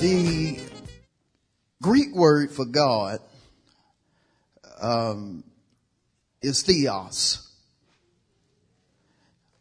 The 0.00 0.58
Greek 1.82 2.14
word 2.14 2.50
for 2.50 2.64
God 2.64 3.18
um, 4.80 5.44
is 6.40 6.62
theos. 6.62 7.46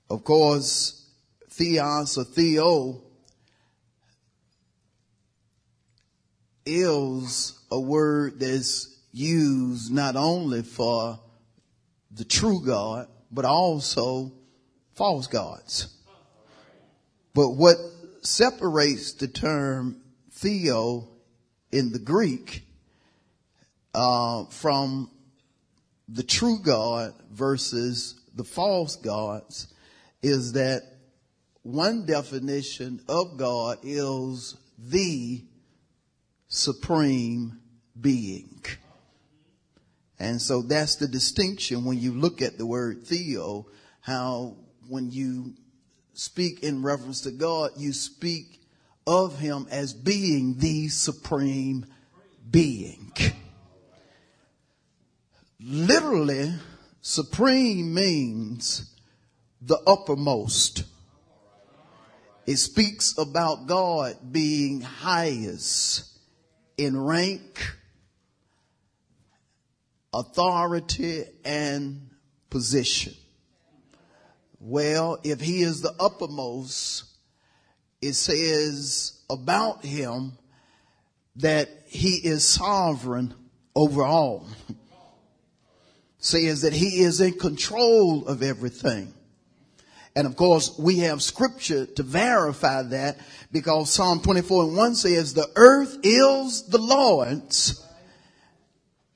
Of 0.09 0.23
course, 0.23 1.05
theos 1.49 2.17
or 2.17 2.23
theo 2.23 3.01
is 6.65 7.59
a 7.69 7.79
word 7.81 8.39
that's 8.39 8.97
used 9.11 9.91
not 9.91 10.15
only 10.15 10.61
for 10.61 11.19
the 12.11 12.23
true 12.23 12.61
God, 12.65 13.09
but 13.29 13.43
also 13.43 14.31
false 14.95 15.27
gods. 15.27 15.93
But 17.33 17.49
what 17.49 17.75
separates 18.21 19.11
the 19.13 19.27
term 19.27 19.98
theo 20.39 21.07
in 21.71 21.91
the 21.91 21.99
Greek 21.99 22.63
uh, 23.93 24.45
from 24.45 25.11
the 26.07 26.23
true 26.23 26.59
God 26.63 27.13
versus 27.31 28.19
the 28.35 28.43
false 28.43 28.95
gods 28.95 29.73
is 30.21 30.53
that 30.53 30.81
one 31.63 32.05
definition 32.05 33.01
of 33.07 33.37
God 33.37 33.79
is 33.83 34.55
the 34.77 35.43
supreme 36.47 37.59
being. 37.99 38.63
And 40.19 40.41
so 40.41 40.61
that's 40.61 40.95
the 40.95 41.07
distinction 41.07 41.85
when 41.85 41.99
you 41.99 42.13
look 42.13 42.41
at 42.41 42.57
the 42.57 42.65
word 42.65 43.05
theo, 43.05 43.67
how 44.01 44.55
when 44.87 45.11
you 45.11 45.53
speak 46.13 46.63
in 46.63 46.81
reference 46.81 47.21
to 47.21 47.31
God, 47.31 47.71
you 47.77 47.93
speak 47.93 48.58
of 49.05 49.39
him 49.39 49.67
as 49.71 49.93
being 49.93 50.57
the 50.57 50.87
supreme 50.89 51.85
being. 52.49 53.11
Literally, 55.59 56.53
supreme 57.01 57.93
means 57.93 58.95
the 59.61 59.77
uppermost. 59.85 60.83
It 62.45 62.57
speaks 62.57 63.17
about 63.17 63.67
God 63.67 64.15
being 64.31 64.81
highest 64.81 66.17
in 66.77 66.99
rank, 66.99 67.75
authority, 70.13 71.25
and 71.43 72.09
position. 72.49 73.13
Well, 74.59 75.19
if 75.23 75.41
he 75.41 75.61
is 75.61 75.81
the 75.81 75.93
uppermost, 75.99 77.03
it 78.01 78.13
says 78.13 79.21
about 79.29 79.83
him 79.83 80.33
that 81.37 81.69
he 81.87 82.19
is 82.23 82.43
sovereign 82.47 83.33
over 83.75 84.03
all. 84.03 84.47
says 86.19 86.61
that 86.61 86.73
he 86.73 87.01
is 87.01 87.21
in 87.21 87.33
control 87.33 88.27
of 88.27 88.43
everything. 88.43 89.13
And 90.15 90.27
of 90.27 90.35
course, 90.35 90.77
we 90.77 90.99
have 90.99 91.21
scripture 91.21 91.85
to 91.85 92.03
verify 92.03 92.81
that 92.83 93.17
because 93.51 93.93
Psalm 93.93 94.21
24 94.21 94.63
and 94.65 94.75
1 94.75 94.95
says, 94.95 95.33
the 95.33 95.49
earth 95.55 95.97
is 96.03 96.63
the 96.63 96.77
Lord's 96.77 97.85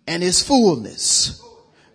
and 0.08 0.22
his 0.22 0.42
fullness, 0.42 1.42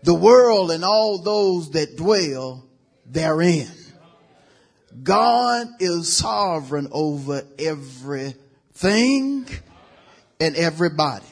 the 0.03 0.15
world 0.15 0.71
and 0.71 0.85
all 0.85 1.19
those 1.19 1.71
that 1.71 1.97
dwell 1.97 2.65
therein. 3.07 3.69
God 5.03 5.69
is 5.81 6.13
sovereign 6.13 6.89
over 6.91 7.43
everything 7.59 9.47
and 10.41 10.57
everybody. 10.57 11.27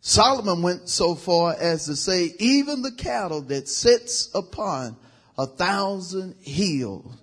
Solomon 0.00 0.62
went 0.62 0.88
so 0.88 1.14
far 1.14 1.54
as 1.58 1.86
to 1.86 1.94
say, 1.94 2.34
even 2.38 2.82
the 2.82 2.92
cattle 2.92 3.42
that 3.42 3.68
sits 3.68 4.30
upon 4.34 4.96
a 5.36 5.46
thousand 5.46 6.36
hills 6.40 7.14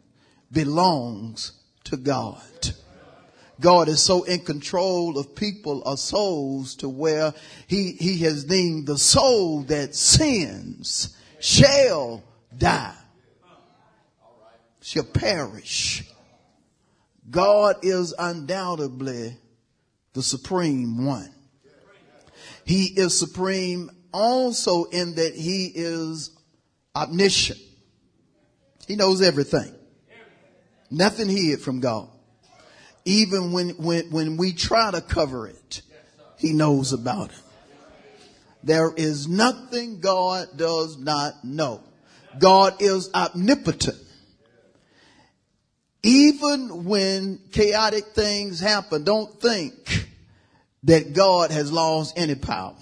belongs 0.51 1.53
to 1.85 1.97
God. 1.97 2.41
God 3.59 3.87
is 3.87 4.01
so 4.01 4.23
in 4.23 4.41
control 4.41 5.17
of 5.17 5.35
people 5.35 5.81
or 5.85 5.97
souls 5.97 6.75
to 6.75 6.87
where 6.87 7.33
he, 7.65 7.93
he 7.93 8.19
has 8.19 8.43
deemed 8.43 8.85
the 8.85 8.99
soul 8.99 9.63
that 9.63 9.95
sins 9.95 11.17
shall 11.39 12.21
die 12.55 12.93
shall 14.87 15.03
perish. 15.03 16.01
God 17.29 17.75
is 17.81 18.15
undoubtedly 18.17 19.35
the 20.13 20.23
supreme 20.23 21.05
one. 21.05 21.29
He 22.63 22.85
is 22.85 23.19
supreme 23.19 23.91
also 24.13 24.85
in 24.85 25.15
that 25.15 25.35
he 25.35 25.69
is 25.75 26.31
omniscient. 26.95 27.59
He 28.87 28.95
knows 28.95 29.21
everything. 29.21 29.75
Nothing 30.89 31.27
hid 31.27 31.59
from 31.59 31.81
God. 31.81 32.07
Even 33.03 33.51
when, 33.51 33.71
when, 33.71 34.09
when 34.09 34.37
we 34.37 34.53
try 34.53 34.89
to 34.91 35.01
cover 35.01 35.47
it, 35.47 35.81
he 36.37 36.53
knows 36.53 36.93
about 36.93 37.31
it. 37.31 37.41
There 38.63 38.93
is 38.95 39.27
nothing 39.27 39.99
God 39.99 40.47
does 40.55 40.97
not 40.97 41.43
know. 41.43 41.83
God 42.39 42.81
is 42.81 43.09
omnipotent. 43.13 43.97
Even 46.07 46.85
when 46.85 47.38
chaotic 47.51 48.06
things 48.16 48.62
happen, 48.62 49.03
don't 49.03 49.41
think 49.41 50.07
that 50.84 51.12
God 51.12 51.51
has 51.51 51.69
lost 51.69 52.18
any 52.18 52.35
power. 52.35 52.78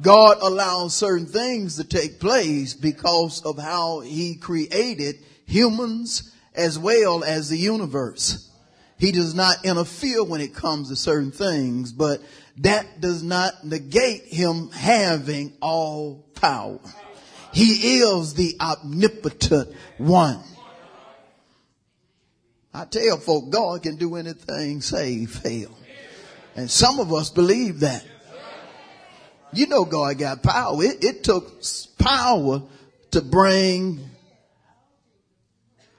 God 0.00 0.38
allows 0.42 0.96
certain 0.96 1.26
things 1.26 1.76
to 1.76 1.84
take 1.84 2.18
place 2.18 2.74
because 2.74 3.40
of 3.42 3.56
how 3.56 4.00
he 4.00 4.34
created 4.34 5.20
humans 5.46 6.34
as 6.56 6.76
well 6.76 7.22
as 7.22 7.48
the 7.48 7.56
universe. 7.56 8.50
He 8.98 9.12
does 9.12 9.32
not 9.32 9.64
interfere 9.64 10.24
when 10.24 10.40
it 10.40 10.56
comes 10.56 10.88
to 10.88 10.96
certain 10.96 11.30
things, 11.30 11.92
but 11.92 12.20
that 12.56 13.00
does 13.00 13.22
not 13.22 13.64
negate 13.64 14.24
him 14.24 14.72
having 14.72 15.52
all 15.62 16.26
power. 16.34 16.80
He 17.52 18.00
is 18.00 18.34
the 18.34 18.56
omnipotent 18.60 19.72
one. 19.98 20.42
I 22.74 22.86
tell 22.86 23.18
folk 23.18 23.50
God 23.50 23.82
can 23.82 23.96
do 23.96 24.16
anything 24.16 24.80
save 24.80 25.30
fail. 25.30 25.76
And 26.56 26.70
some 26.70 27.00
of 27.00 27.12
us 27.12 27.30
believe 27.30 27.80
that. 27.80 28.04
You 29.52 29.66
know 29.66 29.84
God 29.84 30.18
got 30.18 30.42
power. 30.42 30.82
It, 30.82 31.04
it 31.04 31.24
took 31.24 31.62
power 31.98 32.62
to 33.10 33.20
bring 33.20 34.00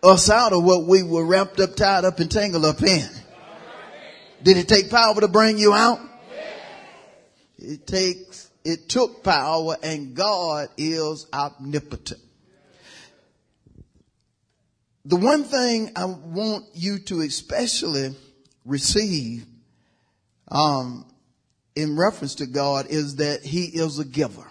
us 0.02 0.30
out 0.30 0.54
of 0.54 0.64
what 0.64 0.86
we 0.86 1.04
were 1.04 1.26
wrapped 1.26 1.60
up, 1.60 1.76
tied 1.76 2.06
up, 2.06 2.20
and 2.20 2.32
tangled 2.32 2.66
up 2.66 2.82
in. 2.82 3.08
Did 4.42 4.58
it 4.58 4.68
take 4.68 4.90
power 4.90 5.20
to 5.22 5.28
bring 5.28 5.60
you 5.60 5.74
out? 5.74 6.00
It 7.60 7.86
takes, 7.86 8.50
it 8.66 8.90
took 8.90 9.24
power 9.24 9.78
and 9.82 10.16
God 10.16 10.70
is 10.78 11.28
omnipotent 11.32 12.20
the 15.06 15.16
one 15.18 15.44
thing 15.44 15.92
I 15.96 16.06
want 16.06 16.66
you 16.74 17.00
to 17.00 17.22
especially 17.22 18.16
receive 18.66 19.46
um, 20.48 21.06
in 21.76 21.98
reference 21.98 22.36
to 22.36 22.46
God 22.46 22.88
is 22.90 23.18
that 23.18 23.44
He 23.44 23.66
is 23.66 24.00
a 24.00 24.06
giver. 24.06 24.48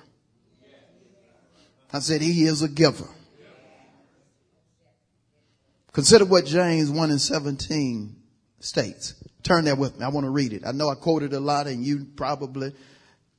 I 1.93 2.01
said 2.01 2.21
He 2.21 2.45
is 2.45 2.63
a 2.63 2.69
giver. 2.69 3.09
Consider 5.93 6.25
what 6.25 6.47
James 6.47 6.91
1 6.91 7.11
and 7.11 7.21
17 7.21 8.17
states. 8.61 9.15
Turn 9.43 9.65
there 9.65 9.77
with 9.77 9.99
me. 9.99 10.05
I 10.05 10.09
want 10.09 10.25
to 10.25 10.31
read 10.31 10.53
it. 10.55 10.63
I 10.67 10.73
know 10.73 10.89
I 10.89 10.95
quoted 10.95 11.35
a 11.35 11.41
lot 11.41 11.67
and 11.67 11.85
you 11.85 12.07
probably 12.17 12.73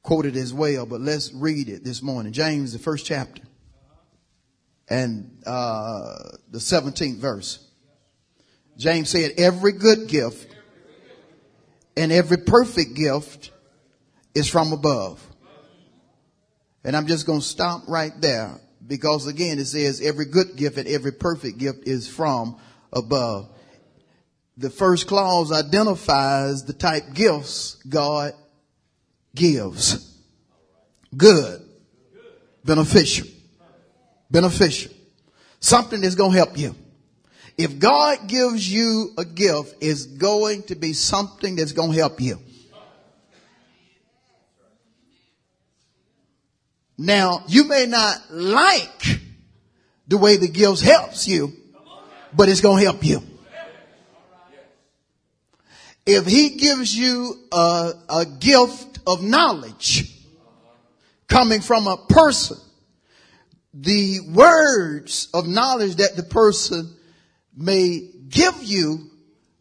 quoted 0.04 0.36
as 0.36 0.54
well, 0.54 0.86
but 0.86 1.02
let's 1.02 1.34
read 1.34 1.70
it 1.70 1.84
this 1.84 2.04
morning. 2.04 2.32
James, 2.32 2.74
the 2.74 2.80
first 2.80 3.06
chapter 3.06 3.42
and 4.90 5.42
uh, 5.46 6.30
the 6.52 6.60
17th 6.60 7.18
verse. 7.18 7.68
James 8.78 9.10
said, 9.10 9.34
every 9.38 9.74
good 9.74 10.08
gift 10.08 10.54
and 11.96 12.12
every 12.12 12.38
perfect 12.38 12.96
gift 12.96 13.52
is 14.34 14.50
from 14.50 14.74
above. 14.74 15.26
And 16.84 16.96
I'm 16.98 17.08
just 17.08 17.26
going 17.26 17.40
to 17.40 17.46
stop 17.46 17.84
right 17.88 18.14
there 18.20 18.60
because 18.86 19.28
again, 19.28 19.60
it 19.60 19.66
says 19.66 20.02
every 20.02 20.26
good 20.26 20.56
gift 20.56 20.78
and 20.78 20.88
every 20.88 21.14
perfect 21.14 21.58
gift 21.58 21.88
is 21.88 22.08
from 22.08 22.58
above. 22.92 23.50
The 24.58 24.70
first 24.70 25.08
clause 25.08 25.52
identifies 25.52 26.66
the 26.66 26.74
type 26.74 27.14
gifts 27.14 27.76
God 27.88 28.34
gives. 29.34 30.20
Good. 31.16 31.62
Beneficial. 32.64 33.28
Beneficial. 34.34 34.92
Something 35.60 36.02
that's 36.02 36.16
going 36.16 36.32
to 36.32 36.38
help 36.38 36.58
you. 36.58 36.76
If 37.56 37.78
God 37.78 38.28
gives 38.28 38.70
you 38.70 39.14
a 39.16 39.24
gift, 39.24 39.76
it's 39.80 40.08
going 40.08 40.64
to 40.64 40.76
be 40.76 40.94
something 40.94 41.56
that's 41.56 41.72
going 41.72 41.92
to 41.92 41.98
help 41.98 42.20
you. 42.20 42.40
Now, 46.98 47.44
you 47.48 47.66
may 47.66 47.86
not 47.86 48.18
like 48.32 49.20
the 50.08 50.18
way 50.18 50.38
the 50.38 50.48
gift 50.48 50.82
helps 50.82 51.28
you, 51.28 51.54
but 52.36 52.50
it's 52.50 52.62
going 52.62 52.80
to 52.80 52.86
help 52.86 53.06
you. 53.06 53.22
If 56.08 56.26
he 56.26 56.58
gives 56.58 56.98
you 56.98 57.36
a, 57.52 57.94
a 58.10 58.26
gift 58.26 59.00
of 59.06 59.24
knowledge 59.24 60.12
coming 61.28 61.62
from 61.62 61.86
a 61.86 61.98
person, 61.98 62.58
the 63.74 64.20
words 64.32 65.30
of 65.34 65.48
knowledge 65.48 65.96
that 65.96 66.16
the 66.16 66.24
person 66.24 66.96
may 67.56 68.10
give 68.30 68.64
you 68.64 69.10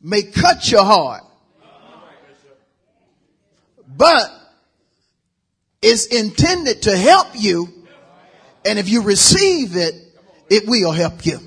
may 0.00 0.22
cut 0.22 0.70
your 0.70 0.84
heart. 0.84 1.22
But 3.86 4.30
it's 5.80 6.06
intended 6.06 6.82
to 6.82 6.96
help 6.96 7.28
you. 7.34 7.68
And 8.64 8.78
if 8.78 8.88
you 8.88 9.02
receive 9.02 9.76
it, 9.76 9.94
it 10.48 10.68
will 10.68 10.92
help 10.92 11.24
you. 11.26 11.38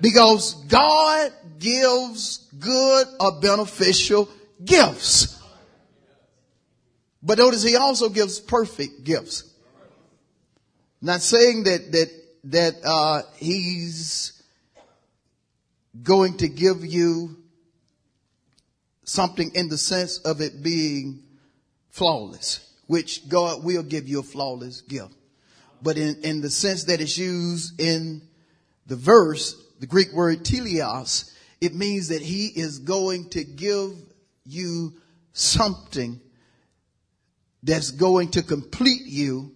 Because 0.00 0.54
God 0.64 1.32
gives 1.58 2.48
good 2.58 3.06
or 3.18 3.40
beneficial 3.40 4.28
gifts. 4.64 5.40
But 7.22 7.38
notice 7.38 7.62
he 7.62 7.76
also 7.76 8.08
gives 8.08 8.38
perfect 8.38 9.04
gifts. 9.04 9.45
Not 11.06 11.22
saying 11.22 11.62
that, 11.62 11.92
that, 11.92 12.10
that, 12.50 12.74
uh, 12.84 13.22
he's 13.36 14.42
going 16.02 16.38
to 16.38 16.48
give 16.48 16.84
you 16.84 17.36
something 19.04 19.52
in 19.54 19.68
the 19.68 19.78
sense 19.78 20.18
of 20.18 20.40
it 20.40 20.64
being 20.64 21.22
flawless 21.90 22.68
which 22.88 23.28
God 23.28 23.62
will 23.62 23.84
give 23.84 24.08
you 24.08 24.18
a 24.18 24.24
flawless 24.24 24.80
gift. 24.80 25.14
But 25.80 25.96
in, 25.96 26.22
in 26.24 26.40
the 26.40 26.50
sense 26.50 26.84
that 26.84 27.00
it's 27.00 27.16
used 27.16 27.80
in 27.80 28.22
the 28.86 28.96
verse, 28.96 29.54
the 29.78 29.86
Greek 29.86 30.12
word 30.12 30.40
teleos, 30.40 31.32
it 31.60 31.72
means 31.72 32.08
that 32.08 32.22
he 32.22 32.46
is 32.46 32.80
going 32.80 33.28
to 33.30 33.44
give 33.44 33.92
you 34.44 34.94
something 35.32 36.20
that's 37.62 37.92
going 37.92 38.32
to 38.32 38.42
complete 38.42 39.06
you 39.06 39.55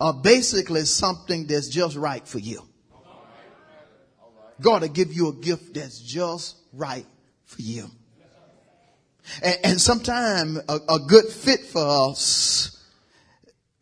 or 0.00 0.12
basically 0.12 0.84
something 0.84 1.46
that's 1.46 1.68
just 1.68 1.96
right 1.96 2.26
for 2.26 2.38
you. 2.38 2.62
God 4.60 4.82
will 4.82 4.88
give 4.88 5.12
you 5.12 5.28
a 5.28 5.34
gift 5.34 5.74
that's 5.74 6.00
just 6.00 6.56
right 6.72 7.06
for 7.44 7.62
you. 7.62 7.90
And, 9.42 9.58
and 9.64 9.80
sometimes 9.80 10.58
a, 10.68 10.78
a 10.88 10.98
good 11.06 11.26
fit 11.26 11.60
for 11.60 12.10
us 12.10 12.82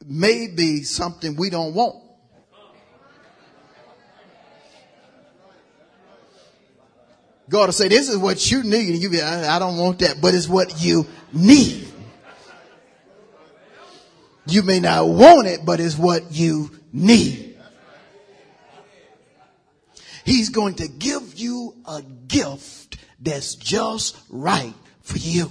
may 0.04 0.48
be 0.48 0.82
something 0.82 1.36
we 1.36 1.50
don't 1.50 1.74
want. 1.74 2.02
God 7.48 7.66
will 7.66 7.72
say, 7.72 7.88
this 7.88 8.08
is 8.08 8.18
what 8.18 8.50
you 8.50 8.64
need. 8.64 8.88
And 8.94 9.02
you 9.02 9.08
be, 9.08 9.22
I, 9.22 9.56
I 9.56 9.58
don't 9.58 9.76
want 9.76 10.00
that, 10.00 10.20
but 10.20 10.34
it's 10.34 10.48
what 10.48 10.82
you 10.82 11.06
need. 11.32 11.85
You 14.46 14.62
may 14.62 14.80
not 14.80 15.08
want 15.08 15.46
it, 15.46 15.64
but 15.64 15.80
it's 15.80 15.98
what 15.98 16.32
you 16.32 16.70
need. 16.92 17.56
He's 20.24 20.48
going 20.48 20.74
to 20.74 20.88
give 20.88 21.34
you 21.36 21.74
a 21.86 22.02
gift 22.02 22.98
that's 23.20 23.54
just 23.54 24.16
right 24.28 24.74
for 25.02 25.18
you. 25.18 25.50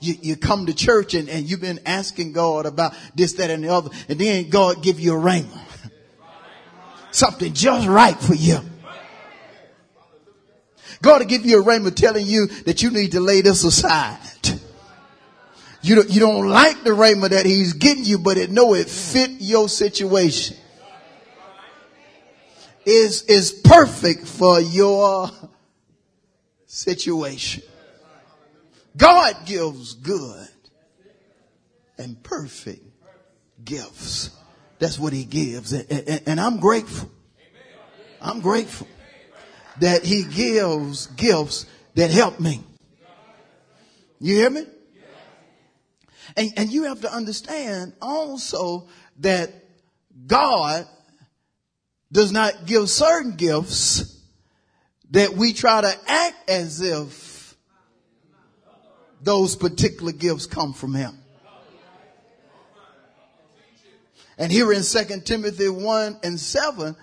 You, 0.00 0.14
you 0.20 0.36
come 0.36 0.66
to 0.66 0.74
church 0.74 1.14
and, 1.14 1.28
and 1.28 1.48
you've 1.48 1.60
been 1.60 1.78
asking 1.86 2.32
God 2.32 2.66
about 2.66 2.92
this, 3.14 3.34
that, 3.34 3.50
and 3.50 3.62
the 3.62 3.68
other, 3.68 3.90
and 4.08 4.18
then 4.18 4.48
God 4.48 4.82
give 4.82 4.98
you 4.98 5.14
a 5.14 5.20
rhema. 5.20 5.60
Something 7.12 7.52
just 7.52 7.86
right 7.86 8.18
for 8.18 8.34
you. 8.34 8.58
God 11.00 11.20
will 11.20 11.28
give 11.28 11.46
you 11.46 11.62
a 11.62 11.64
rhema 11.64 11.94
telling 11.94 12.26
you 12.26 12.46
that 12.64 12.82
you 12.82 12.90
need 12.90 13.12
to 13.12 13.20
lay 13.20 13.42
this 13.42 13.62
aside. 13.62 14.18
You 15.82 15.96
don't, 15.96 16.10
you 16.10 16.20
don't 16.20 16.48
like 16.48 16.84
the 16.84 16.90
rhema 16.90 17.30
that 17.30 17.44
he's 17.44 17.72
getting 17.72 18.04
you, 18.04 18.18
but 18.18 18.38
it 18.38 18.50
know 18.50 18.74
it 18.74 18.88
fit 18.88 19.30
your 19.40 19.68
situation. 19.68 20.56
Is, 22.84 23.22
is 23.22 23.52
perfect 23.52 24.26
for 24.26 24.60
your 24.60 25.30
situation. 26.66 27.62
God 28.96 29.36
gives 29.46 29.94
good 29.94 30.48
and 31.98 32.20
perfect 32.22 32.84
gifts. 33.64 34.30
That's 34.78 34.98
what 34.98 35.12
he 35.12 35.24
gives. 35.24 35.72
And, 35.72 35.86
and, 35.90 36.22
and, 36.26 36.40
I'm 36.40 36.58
grateful. 36.58 37.10
I'm 38.20 38.40
grateful 38.40 38.88
that 39.80 40.04
he 40.04 40.24
gives 40.24 41.06
gifts 41.08 41.66
that 41.94 42.10
help 42.10 42.40
me. 42.40 42.62
You 44.20 44.36
hear 44.36 44.50
me? 44.50 44.66
And, 46.36 46.52
and 46.56 46.70
you 46.70 46.84
have 46.84 47.00
to 47.02 47.12
understand 47.12 47.92
also 48.00 48.88
that 49.18 49.52
God 50.26 50.86
does 52.10 52.32
not 52.32 52.66
give 52.66 52.88
certain 52.90 53.36
gifts 53.36 54.20
that 55.10 55.34
we 55.34 55.52
try 55.52 55.80
to 55.80 55.98
act 56.06 56.50
as 56.50 56.80
if 56.80 57.56
those 59.22 59.56
particular 59.56 60.12
gifts 60.12 60.46
come 60.46 60.72
from 60.72 60.94
him. 60.94 61.18
And 64.38 64.50
here 64.50 64.72
in 64.72 64.82
2 64.82 65.20
Timothy 65.24 65.68
1 65.68 66.18
and 66.24 66.40
7, 66.40 66.96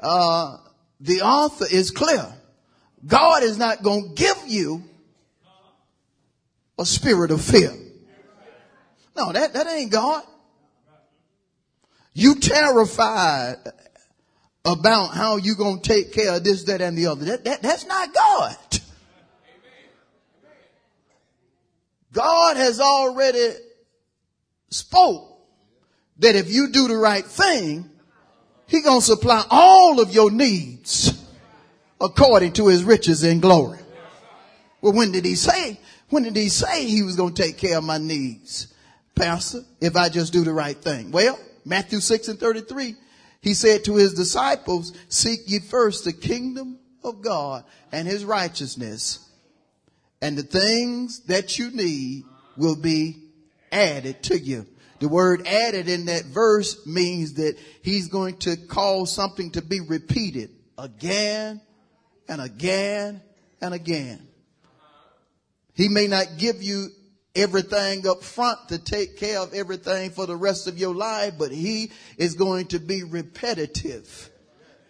uh, 0.00 0.56
the 1.00 1.20
author 1.20 1.66
is 1.70 1.90
clear. 1.90 2.26
God 3.06 3.42
is 3.42 3.58
not 3.58 3.82
going 3.82 4.08
to 4.08 4.14
give 4.14 4.38
you 4.46 4.82
a 6.78 6.86
spirit 6.86 7.30
of 7.30 7.42
fear. 7.42 7.72
No, 9.18 9.32
that, 9.32 9.52
that 9.52 9.66
ain't 9.66 9.90
God. 9.90 10.22
You 12.14 12.36
terrified 12.36 13.56
about 14.64 15.08
how 15.08 15.38
you 15.38 15.56
to 15.80 15.88
take 15.88 16.12
care 16.12 16.36
of 16.36 16.44
this, 16.44 16.62
that, 16.64 16.80
and 16.80 16.96
the 16.96 17.06
other. 17.06 17.24
That, 17.24 17.44
that, 17.44 17.62
that's 17.62 17.84
not 17.84 18.14
God. 18.14 18.56
God 22.12 22.56
has 22.56 22.80
already 22.80 23.54
spoke 24.70 25.40
that 26.20 26.36
if 26.36 26.52
you 26.52 26.70
do 26.70 26.86
the 26.86 26.96
right 26.96 27.24
thing, 27.24 27.90
he 28.68 28.82
to 28.82 29.00
supply 29.00 29.42
all 29.50 30.00
of 30.00 30.12
your 30.12 30.30
needs 30.30 31.26
according 32.00 32.52
to 32.52 32.68
his 32.68 32.84
riches 32.84 33.24
and 33.24 33.42
glory. 33.42 33.80
Well, 34.80 34.92
when 34.92 35.10
did 35.10 35.24
he 35.24 35.34
say? 35.34 35.80
When 36.08 36.22
did 36.22 36.36
he 36.36 36.48
say 36.48 36.84
he 36.84 37.02
was 37.02 37.16
to 37.34 37.42
take 37.42 37.58
care 37.58 37.78
of 37.78 37.84
my 37.84 37.98
needs? 37.98 38.74
Pastor, 39.18 39.60
if 39.80 39.96
I 39.96 40.08
just 40.08 40.32
do 40.32 40.44
the 40.44 40.52
right 40.52 40.76
thing. 40.76 41.10
Well, 41.10 41.38
Matthew 41.64 42.00
6 42.00 42.28
and 42.28 42.38
33 42.38 42.96
he 43.40 43.54
said 43.54 43.84
to 43.84 43.96
his 43.96 44.14
disciples, 44.14 44.92
seek 45.08 45.40
ye 45.46 45.60
first 45.60 46.04
the 46.04 46.12
kingdom 46.12 46.78
of 47.04 47.22
God 47.22 47.64
and 47.92 48.06
his 48.06 48.24
righteousness 48.24 49.28
and 50.20 50.36
the 50.36 50.42
things 50.42 51.20
that 51.26 51.58
you 51.58 51.70
need 51.70 52.24
will 52.56 52.76
be 52.76 53.22
added 53.70 54.22
to 54.24 54.38
you. 54.38 54.66
The 54.98 55.08
word 55.08 55.46
added 55.46 55.88
in 55.88 56.06
that 56.06 56.24
verse 56.24 56.84
means 56.84 57.34
that 57.34 57.56
he's 57.82 58.08
going 58.08 58.38
to 58.38 58.56
cause 58.56 59.12
something 59.12 59.52
to 59.52 59.62
be 59.62 59.80
repeated 59.80 60.50
again 60.76 61.60
and 62.28 62.40
again 62.40 63.22
and 63.60 63.72
again. 63.72 64.26
He 65.74 65.88
may 65.88 66.08
not 66.08 66.26
give 66.38 66.60
you 66.60 66.88
everything 67.38 68.06
up 68.06 68.22
front 68.22 68.68
to 68.68 68.78
take 68.78 69.16
care 69.16 69.40
of 69.40 69.54
everything 69.54 70.10
for 70.10 70.26
the 70.26 70.36
rest 70.36 70.66
of 70.66 70.78
your 70.78 70.94
life, 70.94 71.34
but 71.38 71.50
he 71.50 71.90
is 72.16 72.34
going 72.34 72.66
to 72.66 72.78
be 72.78 73.02
repetitive 73.04 74.30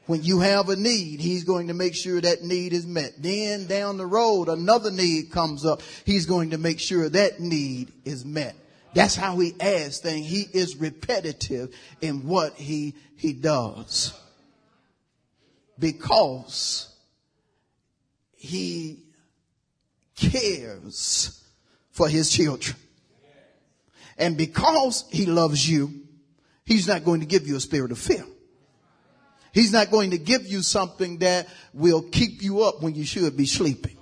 When 0.08 0.22
you 0.22 0.40
have 0.40 0.70
a 0.70 0.76
need, 0.76 1.20
he's 1.20 1.44
going 1.44 1.68
to 1.68 1.74
make 1.74 1.94
sure 1.94 2.18
that 2.18 2.42
need 2.42 2.72
is 2.72 2.86
met. 2.86 3.12
Then 3.18 3.66
down 3.66 3.98
the 3.98 4.06
road, 4.06 4.48
another 4.48 4.90
need 4.90 5.30
comes 5.30 5.66
up. 5.66 5.82
He's 6.06 6.24
going 6.24 6.50
to 6.50 6.58
make 6.58 6.80
sure 6.80 7.10
that 7.10 7.40
need 7.40 7.92
is 8.06 8.24
met. 8.24 8.56
That's 8.94 9.14
how 9.14 9.38
he 9.38 9.54
adds 9.60 9.98
things. 9.98 10.26
He 10.26 10.46
is 10.58 10.76
repetitive 10.76 11.76
in 12.00 12.26
what 12.26 12.54
he, 12.54 12.94
he 13.16 13.34
does. 13.34 14.18
Because 15.78 16.90
he 18.34 19.00
cares 20.16 21.44
for 21.98 22.08
his 22.08 22.30
children. 22.30 22.76
And 24.16 24.36
because 24.36 25.04
he 25.10 25.26
loves 25.26 25.68
you, 25.68 25.92
he's 26.64 26.86
not 26.86 27.04
going 27.04 27.18
to 27.20 27.26
give 27.26 27.48
you 27.48 27.56
a 27.56 27.60
spirit 27.60 27.90
of 27.90 27.98
fear. 27.98 28.24
He's 29.52 29.72
not 29.72 29.90
going 29.90 30.12
to 30.12 30.18
give 30.18 30.46
you 30.46 30.62
something 30.62 31.18
that 31.18 31.48
will 31.74 32.02
keep 32.02 32.40
you 32.40 32.62
up 32.62 32.82
when 32.82 32.94
you 32.94 33.04
should 33.04 33.36
be 33.36 33.46
sleeping. 33.46 33.96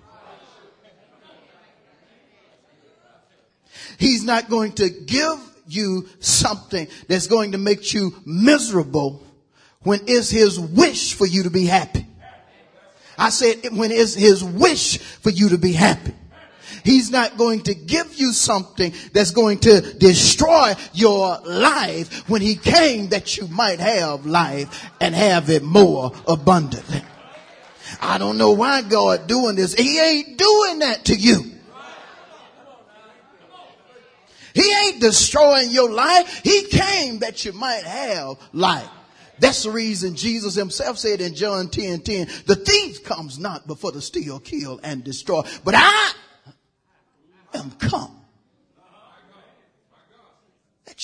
He's 3.98 4.24
not 4.24 4.50
going 4.50 4.72
to 4.72 4.90
give 4.90 5.40
you 5.66 6.06
something 6.20 6.88
that's 7.08 7.28
going 7.28 7.52
to 7.52 7.58
make 7.58 7.94
you 7.94 8.14
miserable 8.26 9.26
when 9.80 10.00
it's 10.06 10.28
his 10.28 10.60
wish 10.60 11.14
for 11.14 11.26
you 11.26 11.44
to 11.44 11.50
be 11.50 11.64
happy. 11.64 12.06
I 13.16 13.30
said 13.30 13.72
when 13.72 13.90
it's 13.90 14.12
his 14.12 14.44
wish 14.44 14.98
for 14.98 15.30
you 15.30 15.48
to 15.48 15.58
be 15.58 15.72
happy. 15.72 16.12
He's 16.86 17.10
not 17.10 17.36
going 17.36 17.62
to 17.62 17.74
give 17.74 18.14
you 18.14 18.32
something 18.32 18.92
that's 19.12 19.32
going 19.32 19.58
to 19.60 19.80
destroy 19.80 20.74
your 20.92 21.38
life 21.40 22.28
when 22.28 22.40
he 22.40 22.54
came 22.54 23.08
that 23.08 23.36
you 23.36 23.48
might 23.48 23.80
have 23.80 24.24
life 24.24 24.90
and 25.00 25.14
have 25.14 25.50
it 25.50 25.62
more 25.62 26.12
abundantly. 26.26 27.02
I 28.00 28.18
don't 28.18 28.38
know 28.38 28.52
why 28.52 28.82
God 28.82 29.26
doing 29.26 29.56
this. 29.56 29.74
He 29.74 30.00
ain't 30.00 30.38
doing 30.38 30.78
that 30.80 31.06
to 31.06 31.14
you. 31.14 31.52
He 34.54 34.72
ain't 34.84 35.00
destroying 35.00 35.70
your 35.70 35.90
life. 35.90 36.40
He 36.42 36.66
came 36.68 37.18
that 37.18 37.44
you 37.44 37.52
might 37.52 37.84
have 37.84 38.38
life. 38.52 38.88
That's 39.38 39.64
the 39.64 39.70
reason 39.70 40.16
Jesus 40.16 40.54
himself 40.54 40.96
said 40.98 41.20
in 41.20 41.34
John 41.34 41.68
10, 41.68 42.00
10, 42.00 42.26
the 42.46 42.56
thief 42.56 43.04
comes 43.04 43.38
not 43.38 43.66
before 43.66 43.92
to 43.92 44.00
steal, 44.00 44.40
kill, 44.40 44.80
and 44.82 45.04
destroy. 45.04 45.42
But 45.62 45.74
I 45.76 46.12
am 47.52 47.70
come 47.72 48.16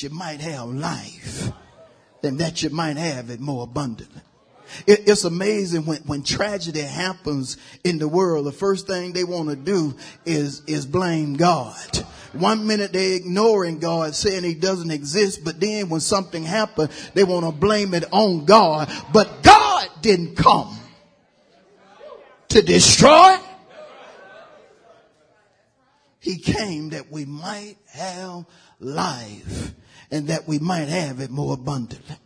you 0.02 0.10
might 0.10 0.40
have 0.40 0.68
life 0.68 1.50
and 2.22 2.38
that 2.38 2.62
you 2.62 2.70
might 2.70 2.96
have 2.96 3.30
it 3.30 3.40
more 3.40 3.64
abundantly. 3.64 4.20
It, 4.86 5.08
it's 5.08 5.24
amazing 5.24 5.84
when, 5.84 5.98
when 6.02 6.22
tragedy 6.22 6.80
happens 6.80 7.56
in 7.84 7.98
the 7.98 8.08
world, 8.08 8.46
the 8.46 8.52
first 8.52 8.86
thing 8.86 9.12
they 9.12 9.24
want 9.24 9.50
to 9.50 9.56
do 9.56 9.94
is, 10.24 10.62
is 10.66 10.86
blame 10.86 11.34
God. 11.34 11.96
One 12.32 12.66
minute 12.66 12.92
they're 12.92 13.16
ignoring 13.16 13.78
God, 13.78 14.14
saying 14.14 14.44
he 14.44 14.54
doesn't 14.54 14.90
exist, 14.90 15.44
but 15.44 15.60
then 15.60 15.90
when 15.90 16.00
something 16.00 16.44
happens, 16.44 17.10
they 17.12 17.24
want 17.24 17.44
to 17.44 17.52
blame 17.52 17.92
it 17.92 18.04
on 18.10 18.46
God. 18.46 18.90
But 19.12 19.42
God 19.42 19.88
didn't 20.00 20.36
come 20.36 20.78
to 22.48 22.62
destroy 22.62 23.36
he 26.22 26.38
came 26.38 26.90
that 26.90 27.10
we 27.10 27.24
might 27.24 27.76
have 27.88 28.46
life 28.78 29.74
and 30.12 30.28
that 30.28 30.46
we 30.46 30.58
might 30.60 30.88
have 30.88 31.18
it 31.20 31.30
more 31.30 31.54
abundantly. 31.54 32.16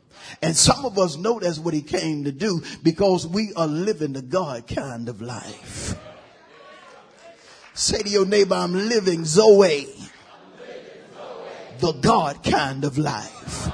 And 0.43 0.57
some 0.57 0.85
of 0.85 0.99
us 0.99 1.17
know 1.17 1.39
that's 1.39 1.59
what 1.59 1.73
he 1.73 1.83
came 1.83 2.25
to 2.25 2.33
do 2.33 2.61
because 2.83 3.27
we 3.27 3.53
are 3.55 3.69
living 3.69 4.13
the 4.13 4.23
God 4.23 4.67
kind 4.67 5.09
of 5.09 5.23
life. 5.23 5.95
Say 7.75 8.03
to 8.03 8.09
your 8.09 8.27
neighbor, 8.27 8.55
I'm 8.57 8.73
living 8.73 9.25
Zoe, 9.25 9.87
the 11.79 11.93
God 11.93 12.43
kind 12.43 12.85
of 12.85 12.99
life. 12.99 13.71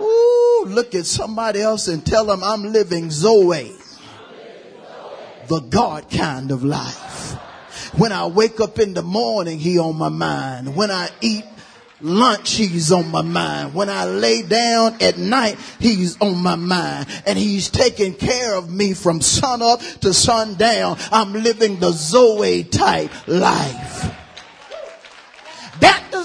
Ooh, 0.00 0.64
look 0.68 0.94
at 0.94 1.06
somebody 1.06 1.60
else 1.60 1.88
and 1.88 2.04
tell 2.04 2.26
them 2.26 2.44
I'm 2.44 2.72
living 2.72 3.10
Zoe, 3.10 3.72
the 5.48 5.60
God 5.60 6.10
kind 6.10 6.50
of 6.50 6.62
life. 6.62 7.32
When 7.96 8.12
I 8.12 8.26
wake 8.26 8.60
up 8.60 8.78
in 8.80 8.92
the 8.92 9.02
morning, 9.02 9.58
he 9.58 9.78
on 9.78 9.96
my 9.96 10.08
mind. 10.08 10.74
When 10.74 10.90
I 10.90 11.08
eat 11.20 11.44
lunch, 12.04 12.52
he's 12.52 12.92
on 12.92 13.10
my 13.10 13.22
mind. 13.22 13.74
When 13.74 13.88
I 13.88 14.04
lay 14.04 14.42
down 14.42 15.00
at 15.00 15.18
night, 15.18 15.58
he's 15.80 16.20
on 16.20 16.38
my 16.38 16.56
mind. 16.56 17.06
And 17.26 17.38
he's 17.38 17.70
taking 17.70 18.14
care 18.14 18.54
of 18.54 18.70
me 18.70 18.94
from 18.94 19.20
sun 19.20 19.62
up 19.62 19.80
to 20.02 20.14
sundown. 20.14 20.98
I'm 21.10 21.32
living 21.32 21.80
the 21.80 21.92
Zoe 21.92 22.62
type 22.64 23.10
life. 23.26 24.23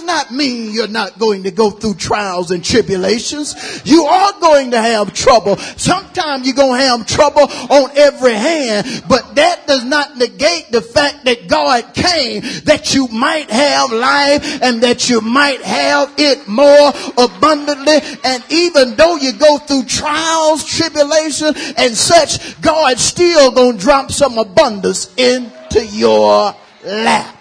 Not 0.10 0.32
mean 0.32 0.74
you're 0.74 0.88
not 0.88 1.20
going 1.20 1.44
to 1.44 1.52
go 1.52 1.70
through 1.70 1.94
trials 1.94 2.50
and 2.50 2.66
tribulations. 2.66 3.84
You 3.86 4.06
are 4.06 4.34
going 4.42 4.72
to 4.72 4.82
have 4.82 5.14
trouble. 5.14 5.56
Sometimes 5.58 6.48
you're 6.48 6.56
going 6.56 6.82
to 6.82 6.88
have 6.88 7.06
trouble 7.06 7.44
on 7.44 7.96
every 7.96 8.34
hand, 8.34 9.04
but 9.08 9.36
that 9.36 9.68
does 9.68 9.86
not 9.86 10.18
negate 10.18 10.72
the 10.72 10.82
fact 10.82 11.26
that 11.26 11.48
God 11.48 11.94
came 11.94 12.42
that 12.64 12.96
you 12.96 13.08
might 13.10 13.52
have 13.52 13.92
life 13.92 14.64
and 14.64 14.82
that 14.82 15.12
you 15.12 15.22
might 15.22 15.62
have 15.62 16.12
it 16.18 16.48
more 16.48 16.92
abundantly. 17.16 18.00
And 18.24 18.44
even 18.50 18.96
though 18.96 19.16
you 19.16 19.34
go 19.34 19.60
through 19.60 19.84
trials, 19.84 20.66
tribulation 20.66 21.54
and 21.78 21.96
such, 21.96 22.60
God's 22.62 23.04
still 23.04 23.52
going 23.52 23.78
to 23.78 23.84
drop 23.84 24.12
some 24.12 24.40
abundance 24.40 25.14
into 25.18 25.86
your 25.86 26.56
lap. 26.84 27.39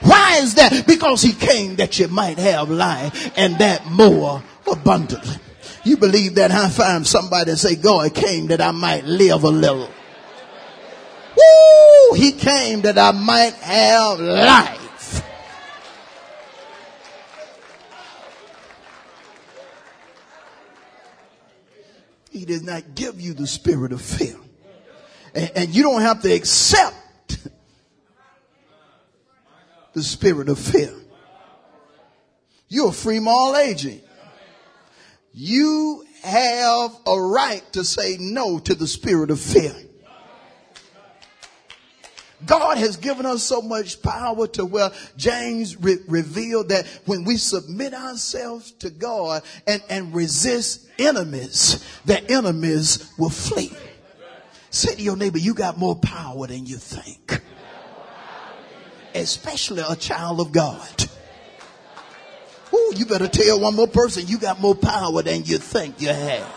Why 0.00 0.38
is 0.40 0.54
that? 0.54 0.86
Because 0.86 1.22
he 1.22 1.32
came 1.32 1.76
that 1.76 1.98
you 1.98 2.08
might 2.08 2.38
have 2.38 2.70
life 2.70 3.32
and 3.36 3.58
that 3.58 3.86
more 3.86 4.42
abundantly. 4.70 5.36
You 5.84 5.96
believe 5.96 6.34
that 6.36 6.50
high 6.50 6.68
five 6.68 7.06
somebody 7.06 7.54
say, 7.56 7.74
God 7.76 8.14
came 8.14 8.48
that 8.48 8.60
I 8.60 8.70
might 8.70 9.04
live 9.04 9.44
a 9.44 9.48
little. 9.48 9.88
Woo! 11.36 12.16
He 12.16 12.32
came 12.32 12.82
that 12.82 12.98
I 12.98 13.12
might 13.12 13.54
have 13.54 14.20
life. 14.20 15.22
He 22.30 22.44
does 22.44 22.62
not 22.62 22.94
give 22.94 23.20
you 23.20 23.34
the 23.34 23.46
spirit 23.46 23.92
of 23.92 24.00
fear. 24.00 24.36
And, 25.34 25.50
and 25.54 25.74
you 25.74 25.82
don't 25.82 26.02
have 26.02 26.22
to 26.22 26.32
accept 26.32 26.94
the 29.92 30.02
spirit 30.02 30.48
of 30.48 30.58
fear. 30.58 30.94
You're 32.68 32.92
free 32.92 33.20
moral 33.20 33.56
agent. 33.56 34.02
You 35.32 36.04
have 36.22 36.96
a 37.06 37.20
right 37.20 37.62
to 37.72 37.84
say 37.84 38.16
no 38.18 38.58
to 38.58 38.74
the 38.74 38.86
spirit 38.86 39.30
of 39.30 39.40
fear. 39.40 39.74
God 42.46 42.78
has 42.78 42.96
given 42.96 43.26
us 43.26 43.42
so 43.42 43.60
much 43.60 44.00
power 44.00 44.46
to 44.48 44.64
where 44.64 44.92
James 45.16 45.76
re- 45.76 45.98
revealed 46.06 46.68
that 46.68 46.86
when 47.04 47.24
we 47.24 47.36
submit 47.36 47.94
ourselves 47.94 48.70
to 48.72 48.90
God 48.90 49.42
and, 49.66 49.82
and 49.88 50.14
resist 50.14 50.88
enemies, 50.98 51.84
the 52.04 52.30
enemies 52.30 53.12
will 53.18 53.30
flee. 53.30 53.72
Say 54.70 54.94
to 54.94 55.02
your 55.02 55.16
neighbor, 55.16 55.38
you 55.38 55.54
got 55.54 55.78
more 55.78 55.96
power 55.96 56.46
than 56.46 56.66
you 56.66 56.76
think 56.76 57.40
especially 59.18 59.82
a 59.86 59.96
child 59.96 60.40
of 60.40 60.52
God. 60.52 61.08
Ooh, 62.72 62.92
you 62.94 63.06
better 63.06 63.28
tell 63.28 63.60
one 63.60 63.74
more 63.74 63.88
person 63.88 64.26
you 64.26 64.38
got 64.38 64.60
more 64.60 64.74
power 64.74 65.22
than 65.22 65.44
you 65.44 65.58
think 65.58 66.00
you 66.00 66.08
have. 66.08 66.54